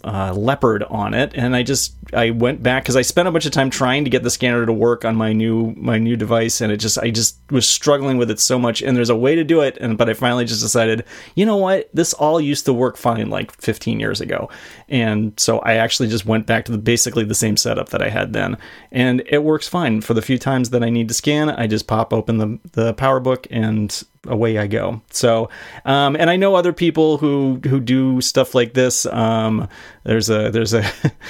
uh, 0.03 0.33
leopard 0.33 0.83
on 0.83 1.13
it. 1.13 1.31
And 1.35 1.55
i 1.55 1.63
just 1.63 1.95
i 2.13 2.29
went 2.29 2.61
back 2.61 2.83
because 2.83 2.95
i 2.95 3.01
spent 3.01 3.27
a 3.27 3.31
bunch 3.31 3.45
of 3.45 3.51
time 3.51 3.69
trying 3.69 4.03
to 4.03 4.09
get 4.09 4.23
the 4.23 4.29
scanner 4.29 4.65
to 4.65 4.73
work 4.73 5.05
on 5.05 5.15
my 5.15 5.33
new 5.33 5.73
my 5.77 5.97
new 5.97 6.15
device. 6.15 6.61
And 6.61 6.71
it 6.71 6.77
just 6.77 6.97
i 6.99 7.09
just 7.09 7.39
was 7.49 7.67
struggling 7.67 8.17
with 8.17 8.31
it 8.31 8.39
so 8.39 8.57
much. 8.59 8.81
And 8.81 8.95
there's 8.95 9.09
a 9.09 9.15
way 9.15 9.35
to 9.35 9.43
do 9.43 9.61
it. 9.61 9.77
And 9.79 9.97
but 9.97 10.09
i 10.09 10.13
finally 10.13 10.45
just 10.45 10.61
decided 10.61 11.05
you 11.35 11.45
know 11.45 11.57
what? 11.57 11.89
This 11.93 12.13
all 12.13 12.39
used 12.39 12.65
to 12.65 12.73
work 12.73 12.97
fine 12.97 13.29
like 13.29 13.51
15 13.61 13.99
years 13.99 14.21
ago. 14.21 14.49
And 14.89 15.39
so 15.39 15.59
i 15.59 15.75
actually 15.75 16.09
just 16.09 16.25
went 16.25 16.47
back 16.47 16.65
to 16.65 16.71
the 16.71 16.77
basically 16.77 17.23
the 17.23 17.35
same 17.35 17.57
setup 17.57 17.89
that 17.89 18.01
i 18.01 18.09
had 18.09 18.33
then. 18.33 18.57
And 18.91 19.23
it 19.27 19.43
works 19.43 19.67
fine. 19.67 20.01
For 20.01 20.13
the 20.13 20.21
few 20.21 20.37
times 20.37 20.69
that 20.71 20.83
i 20.83 20.89
need 20.89 21.07
to 21.07 21.13
scan 21.13 21.49
i 21.49 21.67
just 21.67 21.87
pop 21.87 22.13
open 22.13 22.37
the 22.37 22.59
the 22.71 22.93
powerbook 22.93 23.47
and 23.49 24.03
away 24.27 24.57
I 24.57 24.67
go. 24.67 25.01
So, 25.11 25.49
um, 25.85 26.15
and 26.15 26.29
I 26.29 26.35
know 26.35 26.55
other 26.55 26.73
people 26.73 27.17
who 27.17 27.59
who 27.67 27.79
do 27.79 28.21
stuff 28.21 28.53
like 28.53 28.73
this. 28.73 29.05
Um, 29.07 29.67
there's 30.03 30.29
a 30.29 30.51
there's 30.51 30.73
a, 30.73 30.83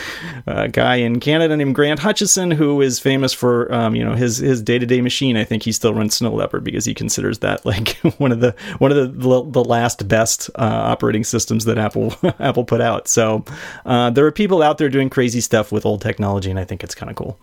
a, 0.47 0.67
guy 0.67 0.95
in 0.95 1.19
Canada 1.19 1.55
named 1.55 1.75
Grant 1.75 1.99
Hutchison 1.99 2.51
who 2.51 2.81
is 2.81 2.99
famous 2.99 3.33
for 3.33 3.73
um, 3.73 3.95
you 3.95 4.03
know 4.03 4.15
his 4.15 4.37
his 4.37 4.61
day 4.61 4.77
to 4.77 4.85
day 4.85 5.01
machine. 5.01 5.37
I 5.37 5.43
think 5.43 5.63
he 5.63 5.71
still 5.71 5.93
runs 5.93 6.15
Snow 6.15 6.33
Leopard 6.33 6.63
because 6.63 6.85
he 6.85 6.93
considers 6.93 7.39
that 7.39 7.65
like 7.71 7.97
one 8.17 8.31
of 8.31 8.41
the 8.41 8.55
one 8.79 8.91
of 8.91 8.97
the 8.97 9.43
the 9.51 9.63
last 9.63 10.07
best 10.07 10.49
uh, 10.55 10.61
operating 10.61 11.23
systems 11.23 11.65
that 11.65 11.77
Apple 11.77 12.13
Apple 12.39 12.65
put 12.65 12.81
out. 12.81 13.07
So 13.07 13.45
uh, 13.85 14.09
there 14.09 14.25
are 14.25 14.31
people 14.31 14.61
out 14.61 14.77
there 14.77 14.89
doing 14.89 15.09
crazy 15.09 15.41
stuff 15.41 15.71
with 15.71 15.85
old 15.85 16.01
technology, 16.01 16.49
and 16.49 16.59
I 16.59 16.65
think 16.65 16.83
it's 16.83 16.95
kind 16.95 17.09
of 17.09 17.15
cool. 17.15 17.39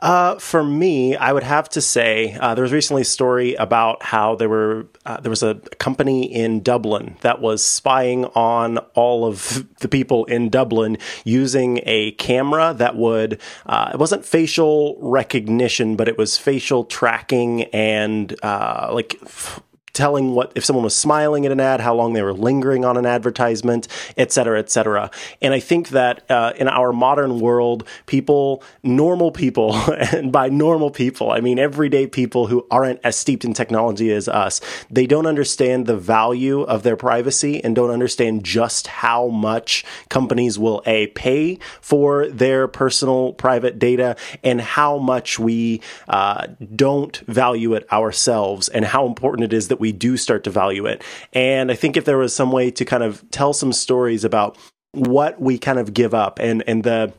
Uh, 0.00 0.38
for 0.38 0.62
me, 0.62 1.16
I 1.16 1.32
would 1.32 1.42
have 1.42 1.68
to 1.70 1.80
say 1.80 2.34
uh, 2.34 2.54
there 2.54 2.62
was 2.62 2.72
recently 2.72 3.02
a 3.02 3.06
story 3.06 3.54
about 3.54 4.02
how 4.02 4.34
there 4.34 4.48
were 4.48 4.86
uh, 5.04 5.20
there 5.20 5.30
was 5.30 5.42
a 5.42 5.54
company 5.78 6.24
in 6.24 6.62
Dublin 6.62 7.16
that 7.20 7.40
was 7.40 7.62
spying 7.62 8.24
on 8.26 8.78
all 8.94 9.24
of 9.24 9.66
the 9.80 9.88
people 9.88 10.24
in 10.26 10.48
Dublin 10.48 10.98
using 11.24 11.80
a 11.84 12.12
camera 12.12 12.74
that 12.74 12.96
would 12.96 13.40
uh, 13.66 13.90
it 13.94 13.98
wasn't 13.98 14.24
facial 14.24 14.98
recognition, 15.00 15.96
but 15.96 16.08
it 16.08 16.18
was 16.18 16.36
facial 16.36 16.84
tracking 16.84 17.64
and 17.64 18.34
uh, 18.42 18.90
like 18.92 19.16
f- 19.22 19.60
telling 19.96 20.32
what 20.32 20.52
if 20.54 20.64
someone 20.64 20.84
was 20.84 20.94
smiling 20.94 21.46
at 21.46 21.52
an 21.52 21.58
ad, 21.58 21.80
how 21.80 21.94
long 21.94 22.12
they 22.12 22.22
were 22.22 22.34
lingering 22.34 22.84
on 22.84 22.98
an 22.98 23.06
advertisement, 23.06 23.88
et 24.18 24.30
cetera, 24.30 24.58
et 24.58 24.70
cetera. 24.70 25.10
And 25.40 25.54
I 25.54 25.58
think 25.58 25.88
that 25.88 26.30
uh, 26.30 26.52
in 26.56 26.68
our 26.68 26.92
modern 26.92 27.40
world, 27.40 27.88
people, 28.04 28.62
normal 28.82 29.32
people, 29.32 29.74
and 30.12 30.30
by 30.30 30.50
normal 30.50 30.90
people, 30.90 31.30
I 31.32 31.40
mean 31.40 31.58
everyday 31.58 32.06
people 32.06 32.46
who 32.46 32.66
aren't 32.70 33.00
as 33.02 33.16
steeped 33.16 33.44
in 33.44 33.54
technology 33.54 34.12
as 34.12 34.28
us, 34.28 34.60
they 34.90 35.06
don't 35.06 35.26
understand 35.26 35.86
the 35.86 35.96
value 35.96 36.60
of 36.62 36.82
their 36.82 36.96
privacy 36.96 37.64
and 37.64 37.74
don't 37.74 37.90
understand 37.90 38.44
just 38.44 38.86
how 38.88 39.28
much 39.28 39.82
companies 40.10 40.58
will 40.58 40.82
a 40.84 41.06
pay 41.08 41.58
for 41.80 42.28
their 42.28 42.68
personal 42.68 43.32
private 43.32 43.78
data 43.78 44.14
and 44.44 44.60
how 44.60 44.98
much 44.98 45.38
we 45.38 45.80
uh, 46.08 46.46
don't 46.74 47.16
value 47.26 47.72
it 47.72 47.90
ourselves 47.90 48.68
and 48.68 48.84
how 48.84 49.06
important 49.06 49.44
it 49.44 49.56
is 49.56 49.68
that 49.68 49.80
we 49.80 49.85
we 49.86 49.92
do 49.92 50.16
start 50.16 50.42
to 50.42 50.50
value 50.50 50.84
it. 50.84 51.00
And 51.32 51.70
I 51.70 51.74
think 51.74 51.96
if 51.96 52.04
there 52.04 52.18
was 52.18 52.34
some 52.34 52.50
way 52.50 52.72
to 52.72 52.84
kind 52.84 53.04
of 53.04 53.22
tell 53.30 53.52
some 53.52 53.72
stories 53.72 54.24
about 54.24 54.58
what 54.90 55.40
we 55.40 55.58
kind 55.58 55.78
of 55.78 55.94
give 55.94 56.12
up 56.12 56.40
and 56.40 56.64
and 56.66 56.82
the 56.82 57.12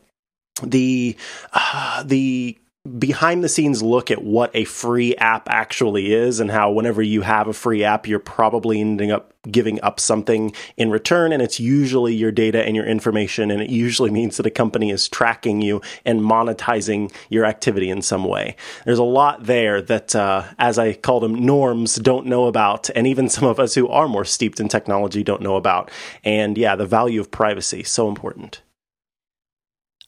the 0.63 1.15
uh, 1.53 2.03
the 2.03 2.57
behind 2.87 3.43
the 3.43 3.49
scenes 3.49 3.81
look 3.83 4.09
at 4.09 4.23
what 4.23 4.51
a 4.53 4.63
free 4.65 5.15
app 5.17 5.49
actually 5.49 6.13
is 6.13 6.39
and 6.39 6.51
how 6.51 6.71
whenever 6.71 7.01
you 7.01 7.21
have 7.21 7.47
a 7.47 7.53
free 7.53 7.83
app 7.83 8.07
you're 8.07 8.19
probably 8.19 8.79
ending 8.79 9.11
up 9.11 9.33
giving 9.51 9.81
up 9.81 9.99
something 9.99 10.53
in 10.75 10.89
return 10.89 11.31
and 11.31 11.41
it's 11.41 11.59
usually 11.59 12.13
your 12.13 12.31
data 12.31 12.63
and 12.63 12.75
your 12.75 12.85
information 12.85 13.51
and 13.51 13.61
it 13.61 13.69
usually 13.69 14.09
means 14.17 14.37
that 14.37 14.45
a 14.45 14.51
company 14.51 14.89
is 14.89 15.07
tracking 15.07 15.61
you 15.61 15.81
and 16.05 16.21
monetizing 16.21 17.13
your 17.29 17.45
activity 17.45 17.89
in 17.89 18.01
some 18.01 18.23
way. 18.23 18.55
There's 18.85 18.99
a 18.99 19.03
lot 19.03 19.45
there 19.45 19.81
that 19.81 20.15
uh, 20.15 20.43
as 20.59 20.77
i 20.77 20.93
call 20.93 21.19
them 21.19 21.45
norms 21.45 21.95
don't 21.95 22.25
know 22.25 22.45
about 22.45 22.89
and 22.95 23.07
even 23.07 23.29
some 23.29 23.47
of 23.47 23.59
us 23.59 23.75
who 23.75 23.87
are 23.87 24.07
more 24.07 24.25
steeped 24.25 24.59
in 24.59 24.67
technology 24.67 25.23
don't 25.23 25.41
know 25.41 25.55
about. 25.55 25.91
And 26.23 26.57
yeah 26.57 26.75
the 26.75 26.85
value 26.85 27.21
of 27.21 27.31
privacy 27.31 27.83
so 27.83 28.07
important 28.07 28.61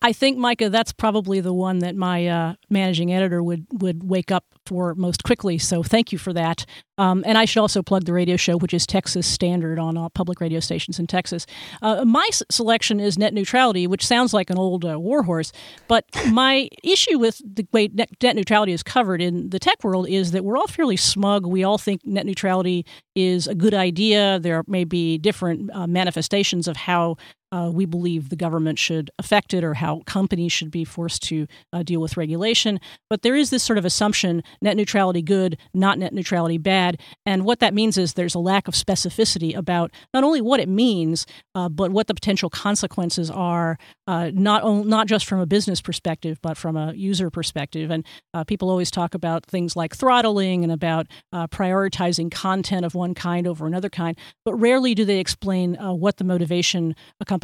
I 0.01 0.13
think, 0.13 0.37
Micah, 0.37 0.69
that's 0.69 0.93
probably 0.93 1.41
the 1.41 1.53
one 1.53 1.79
that 1.79 1.93
my 1.95 2.25
uh, 2.25 2.53
managing 2.69 3.13
editor 3.13 3.43
would 3.43 3.67
would 3.81 4.03
wake 4.03 4.31
up 4.31 4.45
for 4.65 4.95
most 4.95 5.23
quickly. 5.23 5.57
So 5.57 5.83
thank 5.83 6.11
you 6.13 6.17
for 6.17 6.31
that. 6.33 6.65
Um, 6.97 7.23
and 7.25 7.37
I 7.37 7.45
should 7.45 7.59
also 7.59 7.81
plug 7.81 8.05
the 8.05 8.13
radio 8.13 8.37
show, 8.37 8.57
which 8.57 8.73
is 8.73 8.85
Texas 8.85 9.25
Standard 9.27 9.79
on 9.79 9.97
all 9.97 10.09
public 10.09 10.39
radio 10.39 10.59
stations 10.59 10.99
in 10.99 11.07
Texas. 11.07 11.45
Uh, 11.81 12.05
my 12.05 12.25
s- 12.29 12.43
selection 12.51 12.99
is 12.99 13.17
net 13.17 13.33
neutrality, 13.33 13.87
which 13.87 14.05
sounds 14.05 14.33
like 14.33 14.49
an 14.49 14.57
old 14.57 14.85
uh, 14.85 14.99
warhorse. 14.99 15.51
But 15.87 16.05
my 16.31 16.69
issue 16.83 17.17
with 17.17 17.41
the 17.43 17.67
way 17.73 17.89
net, 17.91 18.09
net 18.21 18.35
neutrality 18.35 18.73
is 18.73 18.83
covered 18.83 19.21
in 19.21 19.49
the 19.49 19.59
tech 19.59 19.83
world 19.83 20.07
is 20.07 20.31
that 20.31 20.45
we're 20.45 20.57
all 20.57 20.67
fairly 20.67 20.97
smug. 20.97 21.45
We 21.45 21.63
all 21.63 21.77
think 21.77 22.05
net 22.05 22.25
neutrality 22.25 22.85
is 23.15 23.47
a 23.47 23.55
good 23.55 23.73
idea. 23.73 24.39
There 24.39 24.63
may 24.67 24.83
be 24.83 25.17
different 25.17 25.71
uh, 25.73 25.87
manifestations 25.87 26.67
of 26.67 26.77
how 26.77 27.17
uh, 27.51 27.69
we 27.73 27.85
believe 27.85 28.29
the 28.29 28.35
government 28.35 28.77
should 28.77 29.09
affect 29.17 29.53
it 29.53 29.63
or 29.63 29.75
how 29.75 30.01
companies 30.05 30.51
should 30.51 30.71
be 30.71 30.85
forced 30.85 31.23
to 31.23 31.47
uh, 31.73 31.83
deal 31.83 31.99
with 31.99 32.17
regulation. 32.17 32.79
But 33.09 33.23
there 33.23 33.35
is 33.35 33.49
this 33.49 33.63
sort 33.63 33.77
of 33.77 33.85
assumption 33.85 34.43
net 34.61 34.77
neutrality 34.77 35.21
good, 35.21 35.57
not 35.73 35.97
net 35.97 36.13
neutrality 36.13 36.57
bad. 36.57 36.99
And 37.25 37.45
what 37.45 37.59
that 37.59 37.73
means 37.73 37.97
is 37.97 38.13
there's 38.13 38.35
a 38.35 38.39
lack 38.39 38.67
of 38.67 38.73
specificity 38.75 39.55
about 39.55 39.91
not 40.13 40.23
only 40.23 40.41
what 40.41 40.59
it 40.59 40.69
means, 40.69 41.25
uh, 41.55 41.69
but 41.69 41.91
what 41.91 42.07
the 42.07 42.13
potential 42.13 42.49
consequences 42.49 43.31
are, 43.31 43.77
uh, 44.07 44.31
not, 44.33 44.63
on, 44.63 44.87
not 44.87 45.07
just 45.07 45.25
from 45.25 45.39
a 45.39 45.45
business 45.45 45.81
perspective, 45.81 46.39
but 46.41 46.57
from 46.57 46.77
a 46.77 46.93
user 46.93 47.29
perspective. 47.29 47.89
And 47.89 48.05
uh, 48.33 48.43
people 48.43 48.69
always 48.69 48.91
talk 48.91 49.13
about 49.13 49.45
things 49.45 49.75
like 49.75 49.95
throttling 49.95 50.63
and 50.63 50.71
about 50.71 51.07
uh, 51.33 51.47
prioritizing 51.47 52.31
content 52.31 52.85
of 52.85 52.93
one 52.93 53.13
kind 53.13 53.47
over 53.47 53.65
another 53.65 53.89
kind, 53.89 54.17
but 54.45 54.53
rarely 54.55 54.93
do 54.93 55.05
they 55.05 55.19
explain 55.19 55.75
what 55.79 56.17
the 56.17 56.23
motivation 56.23 56.95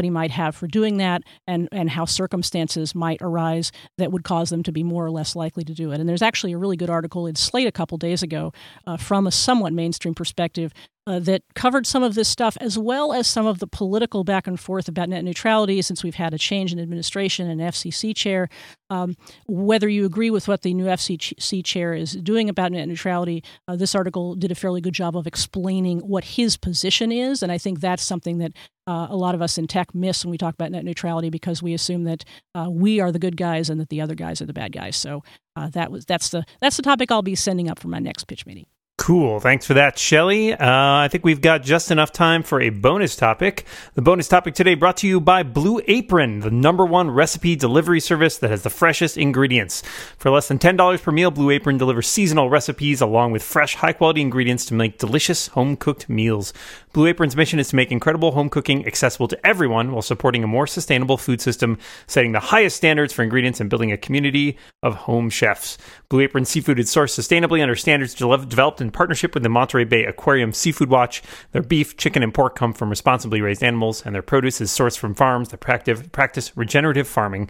might 0.10 0.32
have 0.32 0.56
for 0.56 0.68
doing 0.68 0.98
that 0.98 1.24
and, 1.48 1.68
and 1.72 1.90
how 1.90 2.06
circumstances 2.06 2.96
might 2.96 3.22
arise 3.22 3.72
that 3.98 4.12
would 4.12 4.24
cause 4.24 4.50
them 4.50 4.64
to 4.64 4.72
be 4.72 4.84
more 4.84 5.06
or 5.06 5.12
less 5.12 5.36
likely 5.36 5.64
to 5.64 5.74
do 5.74 5.92
it. 5.92 6.00
And 6.00 6.08
there's 6.08 6.22
actually 6.22 6.54
a 6.54 6.58
really 6.58 6.78
good 6.78 6.90
article 6.90 7.28
in 7.28 7.36
Slate 7.36 7.68
a 7.68 7.72
couple 7.72 7.98
days 7.98 8.24
ago 8.24 8.54
uh, 8.86 8.98
from 8.98 9.28
a 9.28 9.32
somewhat 9.32 9.74
mainstream 9.74 10.14
perspective 10.14 10.74
uh, 11.08 11.20
that 11.20 11.44
covered 11.54 11.86
some 11.86 12.04
of 12.04 12.16
this 12.16 12.28
stuff 12.28 12.58
as 12.60 12.78
well 12.78 13.14
as 13.14 13.28
some 13.28 13.46
of 13.46 13.60
the 13.60 13.68
political 13.68 14.24
back 14.24 14.48
and 14.48 14.60
forth 14.60 14.88
about 14.88 15.10
net 15.10 15.24
neutrality 15.24 15.82
since 15.82 16.04
we've 16.04 16.16
had 16.16 16.34
a 16.34 16.38
change 16.38 16.74
in 16.74 16.80
administration 16.80 17.50
and 17.50 17.62
FCC 17.62 18.16
chair. 18.16 18.50
Um, 18.90 19.16
whether 19.48 19.88
you 19.88 20.06
agree 20.06 20.30
with 20.30 20.48
what 20.48 20.62
the 20.62 20.74
new 20.74 20.86
FCC 20.86 21.64
chair 21.64 21.94
is 21.94 22.14
doing 22.14 22.50
about 22.50 22.72
net 22.72 22.88
neutrality, 22.88 23.44
uh, 23.68 23.76
this 23.76 23.96
article 23.96 24.36
did 24.36 24.52
a 24.52 24.56
fairly 24.56 24.82
good 24.82 24.94
job 24.94 25.16
of 25.16 25.28
explaining 25.28 26.00
what 26.00 26.24
his 26.24 26.58
position 26.58 27.12
is. 27.12 27.44
And 27.44 27.52
I 27.52 27.58
think 27.58 27.80
that's 27.80 28.04
something 28.04 28.40
that 28.40 28.54
uh, 28.88 29.08
a 29.10 29.16
lot 29.16 29.36
of 29.36 29.42
us 29.42 29.58
in 29.58 29.68
tech 29.68 29.94
miss 29.96 30.24
when 30.24 30.32
we 30.32 30.38
talk 30.38 30.54
about 30.54 30.72
net 30.72 30.86
neutrality 30.86 31.30
because 31.30 31.62
we 31.62 31.74
assume 31.74 32.04
that 32.04 32.24
uh, 32.54 32.68
we 32.70 33.00
are 33.00 33.12
the 33.12 33.20
good 33.20 33.38
guys 33.38 33.70
and 33.70 33.80
that 33.80 33.90
the 33.90 34.02
other 34.02 34.16
guys 34.16 34.42
are 34.42 34.46
the 34.46 34.54
bad 34.54 34.72
guys. 34.72 34.96
So 34.96 35.24
uh, 35.56 35.70
that 35.70 35.92
was 35.92 36.06
that's 36.06 36.30
the 36.30 36.46
that's 36.62 36.78
the 36.78 36.84
topic 36.84 37.12
I'll 37.12 37.22
be 37.22 37.36
sending 37.36 37.70
up 37.70 37.80
for 37.80 37.88
my 37.88 38.00
next 38.00 38.26
pitch 38.26 38.46
meeting. 38.46 38.66
Cool. 39.06 39.40
Thanks 39.40 39.68
for 39.68 39.76
that, 39.76 40.00
Shelly. 40.00 40.52
Uh, 40.52 40.58
I 40.60 41.10
think 41.12 41.24
we've 41.24 41.40
got 41.40 41.62
just 41.62 41.92
enough 41.92 42.12
time 42.12 42.42
for 42.42 42.60
a 42.60 42.72
bonus 42.72 43.16
topic. 43.16 43.64
The 43.94 44.02
bonus 44.02 44.28
topic 44.28 44.56
today 44.56 44.74
brought 44.74 44.98
to 44.98 45.08
you 45.08 45.22
by 45.22 45.44
Blue 45.44 45.80
Apron, 45.88 46.40
the 46.40 46.50
number 46.50 46.84
one 46.84 47.12
recipe 47.12 47.56
delivery 47.56 48.00
service 48.00 48.40
that 48.40 48.50
has 48.50 48.64
the 48.64 48.72
freshest 48.72 49.16
ingredients. 49.16 49.84
For 50.18 50.32
less 50.32 50.48
than 50.48 50.58
$10 50.58 51.04
per 51.04 51.12
meal, 51.12 51.30
Blue 51.30 51.52
Apron 51.52 51.78
delivers 51.78 52.08
seasonal 52.08 52.50
recipes 52.50 53.00
along 53.00 53.32
with 53.32 53.44
fresh, 53.44 53.76
high 53.76 53.94
quality 53.94 54.22
ingredients 54.22 54.66
to 54.66 54.74
make 54.74 54.98
delicious 54.98 55.50
home 55.50 55.78
cooked 55.78 56.10
meals. 56.10 56.52
Blue 56.96 57.08
Apron's 57.08 57.36
mission 57.36 57.60
is 57.60 57.68
to 57.68 57.76
make 57.76 57.92
incredible 57.92 58.32
home 58.32 58.50
cooking 58.50 58.88
accessible 58.88 59.28
to 59.28 59.46
everyone 59.46 59.92
while 59.92 60.02
supporting 60.02 60.46
a 60.46 60.48
more 60.48 60.66
sustainable 60.66 61.18
food 61.18 61.42
system, 61.42 61.78
setting 62.08 62.32
the 62.32 62.40
highest 62.40 62.78
standards 62.78 63.12
for 63.12 63.22
ingredients 63.22 63.60
and 63.60 63.70
building 63.70 63.92
a 63.92 63.98
community 63.98 64.58
of 64.82 64.96
home 64.96 65.30
chefs. 65.30 65.78
Blue 66.08 66.22
Apron 66.22 66.46
seafood 66.46 66.80
is 66.80 66.90
sourced 66.90 67.10
sustainably 67.10 67.62
under 67.62 67.76
standards 67.76 68.14
developed 68.16 68.80
in 68.80 68.92
partnership 68.92 69.34
with 69.34 69.44
the 69.44 69.50
Monterey 69.50 69.84
Bay 69.84 70.06
Aquarium 70.06 70.54
Seafood 70.54 70.90
Watch. 70.90 71.22
Their 71.52 71.64
beef, 71.64 71.98
chicken, 71.98 72.24
and 72.24 72.34
pork 72.34 72.56
come 72.56 72.72
from 72.72 72.90
responsibly 72.90 73.42
raised 73.42 73.62
animals, 73.62 74.06
and 74.06 74.16
their 74.16 74.22
produce 74.22 74.62
is 74.62 74.72
sourced 74.72 74.98
from 74.98 75.16
farms 75.16 75.50
that 75.50 75.58
practice 75.58 76.56
regenerative 76.56 77.10
farming. 77.10 77.50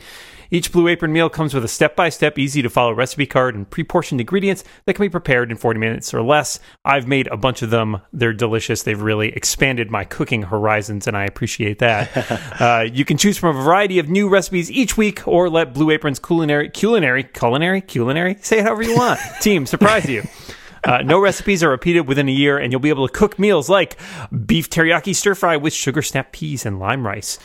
Each 0.51 0.71
Blue 0.71 0.87
Apron 0.87 1.13
meal 1.13 1.29
comes 1.29 1.53
with 1.53 1.65
a 1.65 1.67
step 1.67 1.95
by 1.95 2.09
step, 2.09 2.37
easy 2.37 2.61
to 2.61 2.69
follow 2.69 2.93
recipe 2.93 3.25
card 3.25 3.55
and 3.55 3.69
pre 3.69 3.83
portioned 3.83 4.21
ingredients 4.21 4.63
that 4.85 4.93
can 4.93 5.05
be 5.05 5.09
prepared 5.09 5.51
in 5.51 5.57
40 5.57 5.79
minutes 5.79 6.13
or 6.13 6.21
less. 6.21 6.59
I've 6.83 7.07
made 7.07 7.27
a 7.27 7.37
bunch 7.37 7.61
of 7.61 7.69
them. 7.69 8.01
They're 8.13 8.33
delicious. 8.33 8.83
They've 8.83 9.01
really 9.01 9.29
expanded 9.29 9.91
my 9.91 10.03
cooking 10.03 10.43
horizons, 10.43 11.07
and 11.07 11.17
I 11.17 11.25
appreciate 11.25 11.79
that. 11.79 12.61
uh, 12.61 12.85
you 12.91 13.05
can 13.05 13.17
choose 13.17 13.37
from 13.37 13.57
a 13.57 13.61
variety 13.61 13.99
of 13.99 14.09
new 14.09 14.29
recipes 14.29 14.71
each 14.71 14.97
week 14.97 15.27
or 15.27 15.49
let 15.49 15.73
Blue 15.73 15.89
Apron's 15.89 16.19
culinary, 16.19 16.69
culinary, 16.69 17.23
culinary, 17.23 17.81
culinary, 17.81 18.37
say 18.41 18.59
it 18.59 18.65
however 18.65 18.83
you 18.83 18.95
want, 18.95 19.19
team 19.41 19.65
surprise 19.65 20.07
you. 20.09 20.23
Uh, 20.85 21.01
no 21.01 21.19
recipes 21.19 21.63
are 21.63 21.69
repeated 21.69 22.07
within 22.07 22.29
a 22.29 22.31
year, 22.31 22.57
and 22.57 22.71
you'll 22.71 22.79
be 22.79 22.89
able 22.89 23.07
to 23.07 23.13
cook 23.13 23.39
meals 23.39 23.67
like 23.67 23.97
beef 24.45 24.69
teriyaki 24.69 25.15
stir 25.15 25.33
fry 25.33 25.57
with 25.57 25.73
sugar 25.73 26.01
snap 26.01 26.31
peas 26.31 26.65
and 26.65 26.79
lime 26.79 27.05
rice, 27.05 27.39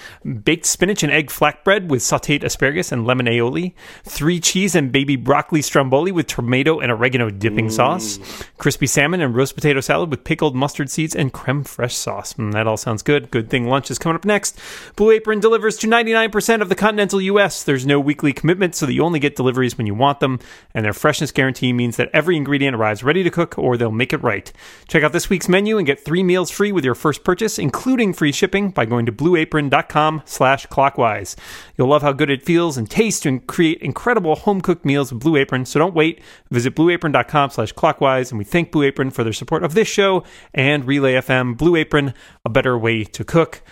baked 0.45 0.67
spinach 0.67 1.03
and 1.03 1.11
egg 1.11 1.29
flatbread 1.29 1.89
with 1.89 2.03
sauteed 2.03 2.45
asparagus 2.45 2.93
and 2.93 3.07
lemon 3.07 3.27
aioli, 3.27 3.73
three 4.05 4.39
cheese 4.41 4.75
and 4.75 4.93
baby 4.93 5.17
broccoli 5.17 5.63
stromboli 5.63 6.13
with 6.13 6.27
tomato 6.27 6.81
and 6.81 6.93
oregano 6.93 7.31
dipping 7.31 7.69
mm. 7.69 7.73
sauce, 7.73 8.19
crispy 8.59 8.87
salmon 8.87 9.23
and 9.23 9.35
roast 9.35 9.55
potato 9.55 9.81
salad 9.81 10.11
with 10.11 10.23
pickled 10.23 10.55
mustard 10.55 10.91
seeds 10.91 11.17
and 11.17 11.33
creme 11.33 11.65
fraiche 11.65 11.93
sauce. 11.93 12.35
Mm, 12.35 12.53
that 12.53 12.67
all 12.67 12.77
sounds 12.77 13.03
good. 13.03 13.31
Good 13.31 13.49
thing 13.49 13.67
lunch 13.67 13.91
is 13.91 13.99
coming 13.99 14.17
up 14.17 14.25
next. 14.27 14.59
Blue 14.97 15.11
Apron 15.11 15.41
delivers 15.41 15.79
to 15.79 15.87
99% 15.87 16.61
of 16.61 16.69
the 16.69 16.75
continental 16.75 17.21
U.S. 17.23 17.65
There's 17.65 17.87
no 17.87 17.99
weekly 17.99 18.35
commitment, 18.35 18.75
so 18.75 18.85
that 18.85 18.93
you 18.93 19.03
only 19.03 19.19
get 19.19 19.37
deliveries 19.37 19.79
when 19.79 19.87
you 19.87 19.95
want 19.95 20.21
them, 20.21 20.41
and 20.75 20.85
their 20.85 20.93
freshness 20.93 21.33
guarantee 21.33 21.73
means 21.73 21.97
that 21.97 22.11
every 22.13 22.37
ingredient 22.37 22.77
arrives 22.77 23.03
ready 23.03 23.23
to 23.23 23.30
cook 23.31 23.59
or 23.59 23.77
they'll 23.77 23.91
make 23.91 24.13
it 24.13 24.23
right. 24.23 24.53
Check 24.89 25.03
out 25.03 25.13
this 25.13 25.31
week's 25.31 25.49
menu 25.49 25.79
and 25.79 25.87
get 25.87 26.05
three 26.05 26.23
meals 26.23 26.51
free 26.51 26.73
with 26.73 26.85
your 26.85 26.95
first 26.95 27.25
purchase, 27.25 27.59
including 27.59 28.13
free 28.13 28.33
shipping 28.33 28.71
by 28.71 28.85
going 28.85 29.07
to 29.07 29.13
blueapron.com 29.13 30.23
slash 30.25 30.67
clockwise. 30.67 31.37
You'll 31.77 31.89
love 31.89 32.03
how 32.03 32.13
good 32.13 32.31
it 32.31 32.45
feels 32.45 32.77
and 32.77 32.91
tastes 32.91 33.21
to 33.23 33.41
create 33.41 33.81
incredible 33.83 34.37
home 34.37 34.61
cooked 34.61 34.85
meals 34.85 35.13
with 35.13 35.23
Blue 35.23 35.37
Apron, 35.37 35.65
so 35.67 35.79
don't 35.79 35.95
wait. 35.95 36.21
Visit 36.51 36.75
blueapron.com 36.75 37.51
slash 37.51 37.73
clockwise 37.73 38.31
and 38.31 38.39
we 38.39 38.45
thank 38.45 38.73
Blue 38.73 38.83
Apron 38.85 39.11
for 39.11 39.25
their 39.25 39.33
support 39.33 39.65
of 39.65 39.75
this 39.75 39.89
show 39.89 40.25
and 40.55 40.85
Relay 40.85 41.15
FM. 41.15 41.57
Blue 41.57 41.77
Apron, 41.77 42.15
a 42.45 42.49
better 42.49 42.77
way 42.79 43.05
to 43.05 43.25
cook. 43.25 43.63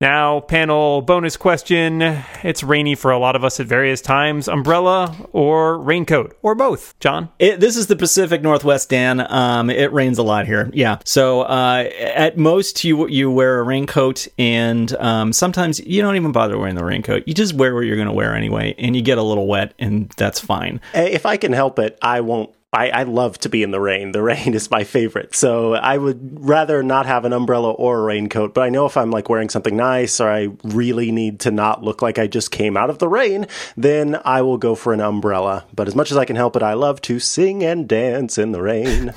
Now, 0.00 0.38
panel 0.38 1.02
bonus 1.02 1.36
question. 1.36 2.02
It's 2.44 2.62
rainy 2.62 2.94
for 2.94 3.10
a 3.10 3.18
lot 3.18 3.34
of 3.34 3.42
us 3.42 3.58
at 3.58 3.66
various 3.66 4.00
times. 4.00 4.46
Umbrella 4.46 5.16
or 5.32 5.76
raincoat 5.76 6.38
or 6.40 6.54
both, 6.54 6.96
John? 7.00 7.30
It, 7.40 7.58
this 7.58 7.76
is 7.76 7.88
the 7.88 7.96
Pacific 7.96 8.40
Northwest, 8.40 8.90
Dan. 8.90 9.26
Um, 9.28 9.70
it 9.70 9.92
rains 9.92 10.18
a 10.18 10.22
lot 10.22 10.46
here. 10.46 10.70
Yeah. 10.72 10.98
So 11.04 11.40
uh, 11.40 11.90
at 11.98 12.38
most, 12.38 12.84
you 12.84 13.08
you 13.08 13.28
wear 13.28 13.58
a 13.58 13.64
raincoat, 13.64 14.28
and 14.38 14.94
um, 15.00 15.32
sometimes 15.32 15.80
you 15.80 16.00
don't 16.00 16.14
even 16.14 16.30
bother 16.30 16.56
wearing 16.56 16.76
the 16.76 16.84
raincoat. 16.84 17.24
You 17.26 17.34
just 17.34 17.54
wear 17.54 17.74
what 17.74 17.80
you're 17.80 17.96
going 17.96 18.06
to 18.06 18.14
wear 18.14 18.36
anyway, 18.36 18.76
and 18.78 18.94
you 18.94 19.02
get 19.02 19.18
a 19.18 19.22
little 19.24 19.48
wet, 19.48 19.74
and 19.80 20.10
that's 20.10 20.38
fine. 20.38 20.80
If 20.94 21.26
I 21.26 21.36
can 21.36 21.52
help 21.52 21.80
it, 21.80 21.98
I 22.02 22.20
won't 22.20 22.54
I, 22.70 22.90
I, 22.90 23.02
love 23.04 23.38
to 23.38 23.48
be 23.48 23.62
in 23.62 23.70
the 23.70 23.80
rain. 23.80 24.12
The 24.12 24.22
rain 24.28 24.52
is 24.52 24.70
my 24.70 24.84
favorite. 24.84 25.34
So 25.34 25.74
I 25.74 25.96
would 25.96 26.44
rather 26.46 26.82
not 26.82 27.06
have 27.06 27.24
an 27.24 27.32
umbrella 27.32 27.72
or 27.72 28.00
a 28.00 28.02
raincoat. 28.02 28.52
But 28.52 28.62
I 28.62 28.68
know 28.68 28.84
if 28.84 28.96
I'm 28.96 29.10
like 29.10 29.30
wearing 29.30 29.48
something 29.48 29.76
nice 29.76 30.20
or 30.20 30.28
I 30.28 30.48
really 30.62 31.10
need 31.10 31.40
to 31.40 31.50
not 31.50 31.82
look 31.82 32.02
like 32.02 32.18
I 32.18 32.26
just 32.26 32.50
came 32.50 32.76
out 32.76 32.90
of 32.90 32.98
the 32.98 33.08
rain, 33.08 33.46
then 33.76 34.20
I 34.22 34.42
will 34.42 34.58
go 34.58 34.74
for 34.74 34.92
an 34.92 35.00
umbrella. 35.00 35.64
But 35.74 35.88
as 35.88 35.94
much 35.94 36.10
as 36.10 36.18
I 36.18 36.26
can 36.26 36.36
help 36.36 36.56
it, 36.56 36.62
I 36.62 36.74
love 36.74 37.00
to 37.02 37.18
sing 37.18 37.64
and 37.64 37.88
dance 37.88 38.36
in 38.36 38.52
the 38.52 38.60
rain. 38.60 39.14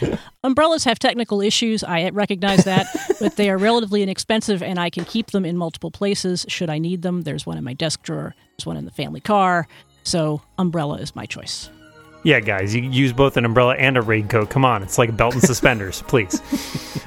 Umbrellas 0.42 0.84
have 0.84 0.98
technical 0.98 1.42
issues. 1.42 1.84
I 1.84 2.08
recognize 2.08 2.64
that, 2.64 2.86
but 3.20 3.36
they 3.36 3.50
are 3.50 3.58
relatively 3.58 4.02
inexpensive 4.02 4.62
and 4.62 4.78
I 4.78 4.88
can 4.88 5.04
keep 5.04 5.32
them 5.32 5.44
in 5.44 5.58
multiple 5.58 5.90
places 5.90 6.46
should 6.48 6.70
I 6.70 6.78
need 6.78 7.02
them. 7.02 7.22
There's 7.22 7.44
one 7.44 7.58
in 7.58 7.64
my 7.64 7.74
desk 7.74 8.02
drawer, 8.02 8.34
there's 8.56 8.66
one 8.66 8.78
in 8.78 8.86
the 8.86 8.90
family 8.90 9.20
car. 9.20 9.68
So, 10.04 10.40
umbrella 10.56 10.96
is 10.96 11.14
my 11.14 11.26
choice. 11.26 11.68
Yeah, 12.28 12.40
guys, 12.40 12.74
you 12.74 12.82
use 12.82 13.14
both 13.14 13.38
an 13.38 13.46
umbrella 13.46 13.74
and 13.76 13.96
a 13.96 14.02
raincoat. 14.02 14.50
Come 14.50 14.62
on, 14.62 14.82
it's 14.82 14.98
like 14.98 15.16
belt 15.16 15.32
and 15.32 15.42
suspenders, 15.42 16.02
please. 16.08 16.42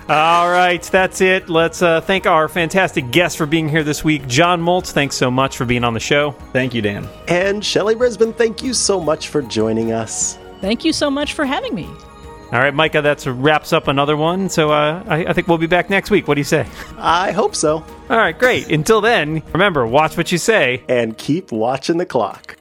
All 0.10 0.50
right, 0.50 0.82
that's 0.82 1.22
it. 1.22 1.48
Let's 1.48 1.84
uh, 1.84 2.02
thank 2.02 2.26
our 2.26 2.48
fantastic 2.48 3.12
guest 3.12 3.38
for 3.38 3.46
being 3.46 3.70
here 3.70 3.84
this 3.84 4.04
week. 4.04 4.26
John 4.28 4.64
Moltz, 4.64 4.92
thanks 4.92 5.16
so 5.16 5.30
much 5.30 5.58
for 5.58 5.66
being 5.66 5.84
on 5.84 5.94
the 5.94 6.00
show. 6.00 6.32
Thank 6.54 6.74
you, 6.74 6.82
Dan. 6.82 7.08
And 7.28 7.64
Shelly 7.64 7.94
Brisbin, 7.94 8.36
thank 8.36 8.64
you 8.64 8.74
so 8.74 9.00
much 9.00 9.28
for 9.28 9.44
joining 9.44 9.92
us. 9.92 10.40
Thank 10.60 10.84
you 10.84 10.92
so 10.92 11.12
much 11.12 11.34
for 11.34 11.46
having 11.46 11.76
me. 11.76 11.86
All 11.86 12.60
right, 12.60 12.74
Micah, 12.74 13.04
that 13.04 13.24
wraps 13.28 13.74
up 13.74 13.88
another 13.90 14.18
one. 14.18 14.50
So 14.50 14.72
uh, 14.72 15.04
I, 15.08 15.26
I 15.26 15.34
think 15.34 15.48
we'll 15.48 15.60
be 15.60 15.68
back 15.68 15.92
next 15.92 16.10
week. 16.10 16.28
What 16.28 16.34
do 16.34 16.42
you 16.42 16.46
say? 16.46 16.66
I 16.98 17.32
hope 17.32 17.56
so. 17.56 17.86
All 18.10 18.18
right, 18.18 18.38
great. 18.38 18.72
Until 18.72 19.02
then, 19.02 19.44
remember, 19.54 19.86
watch 19.86 20.18
what 20.18 20.32
you 20.32 20.40
say. 20.40 20.84
And 20.90 21.16
keep 21.16 21.52
watching 21.52 21.98
the 21.98 22.08
clock. 22.08 22.58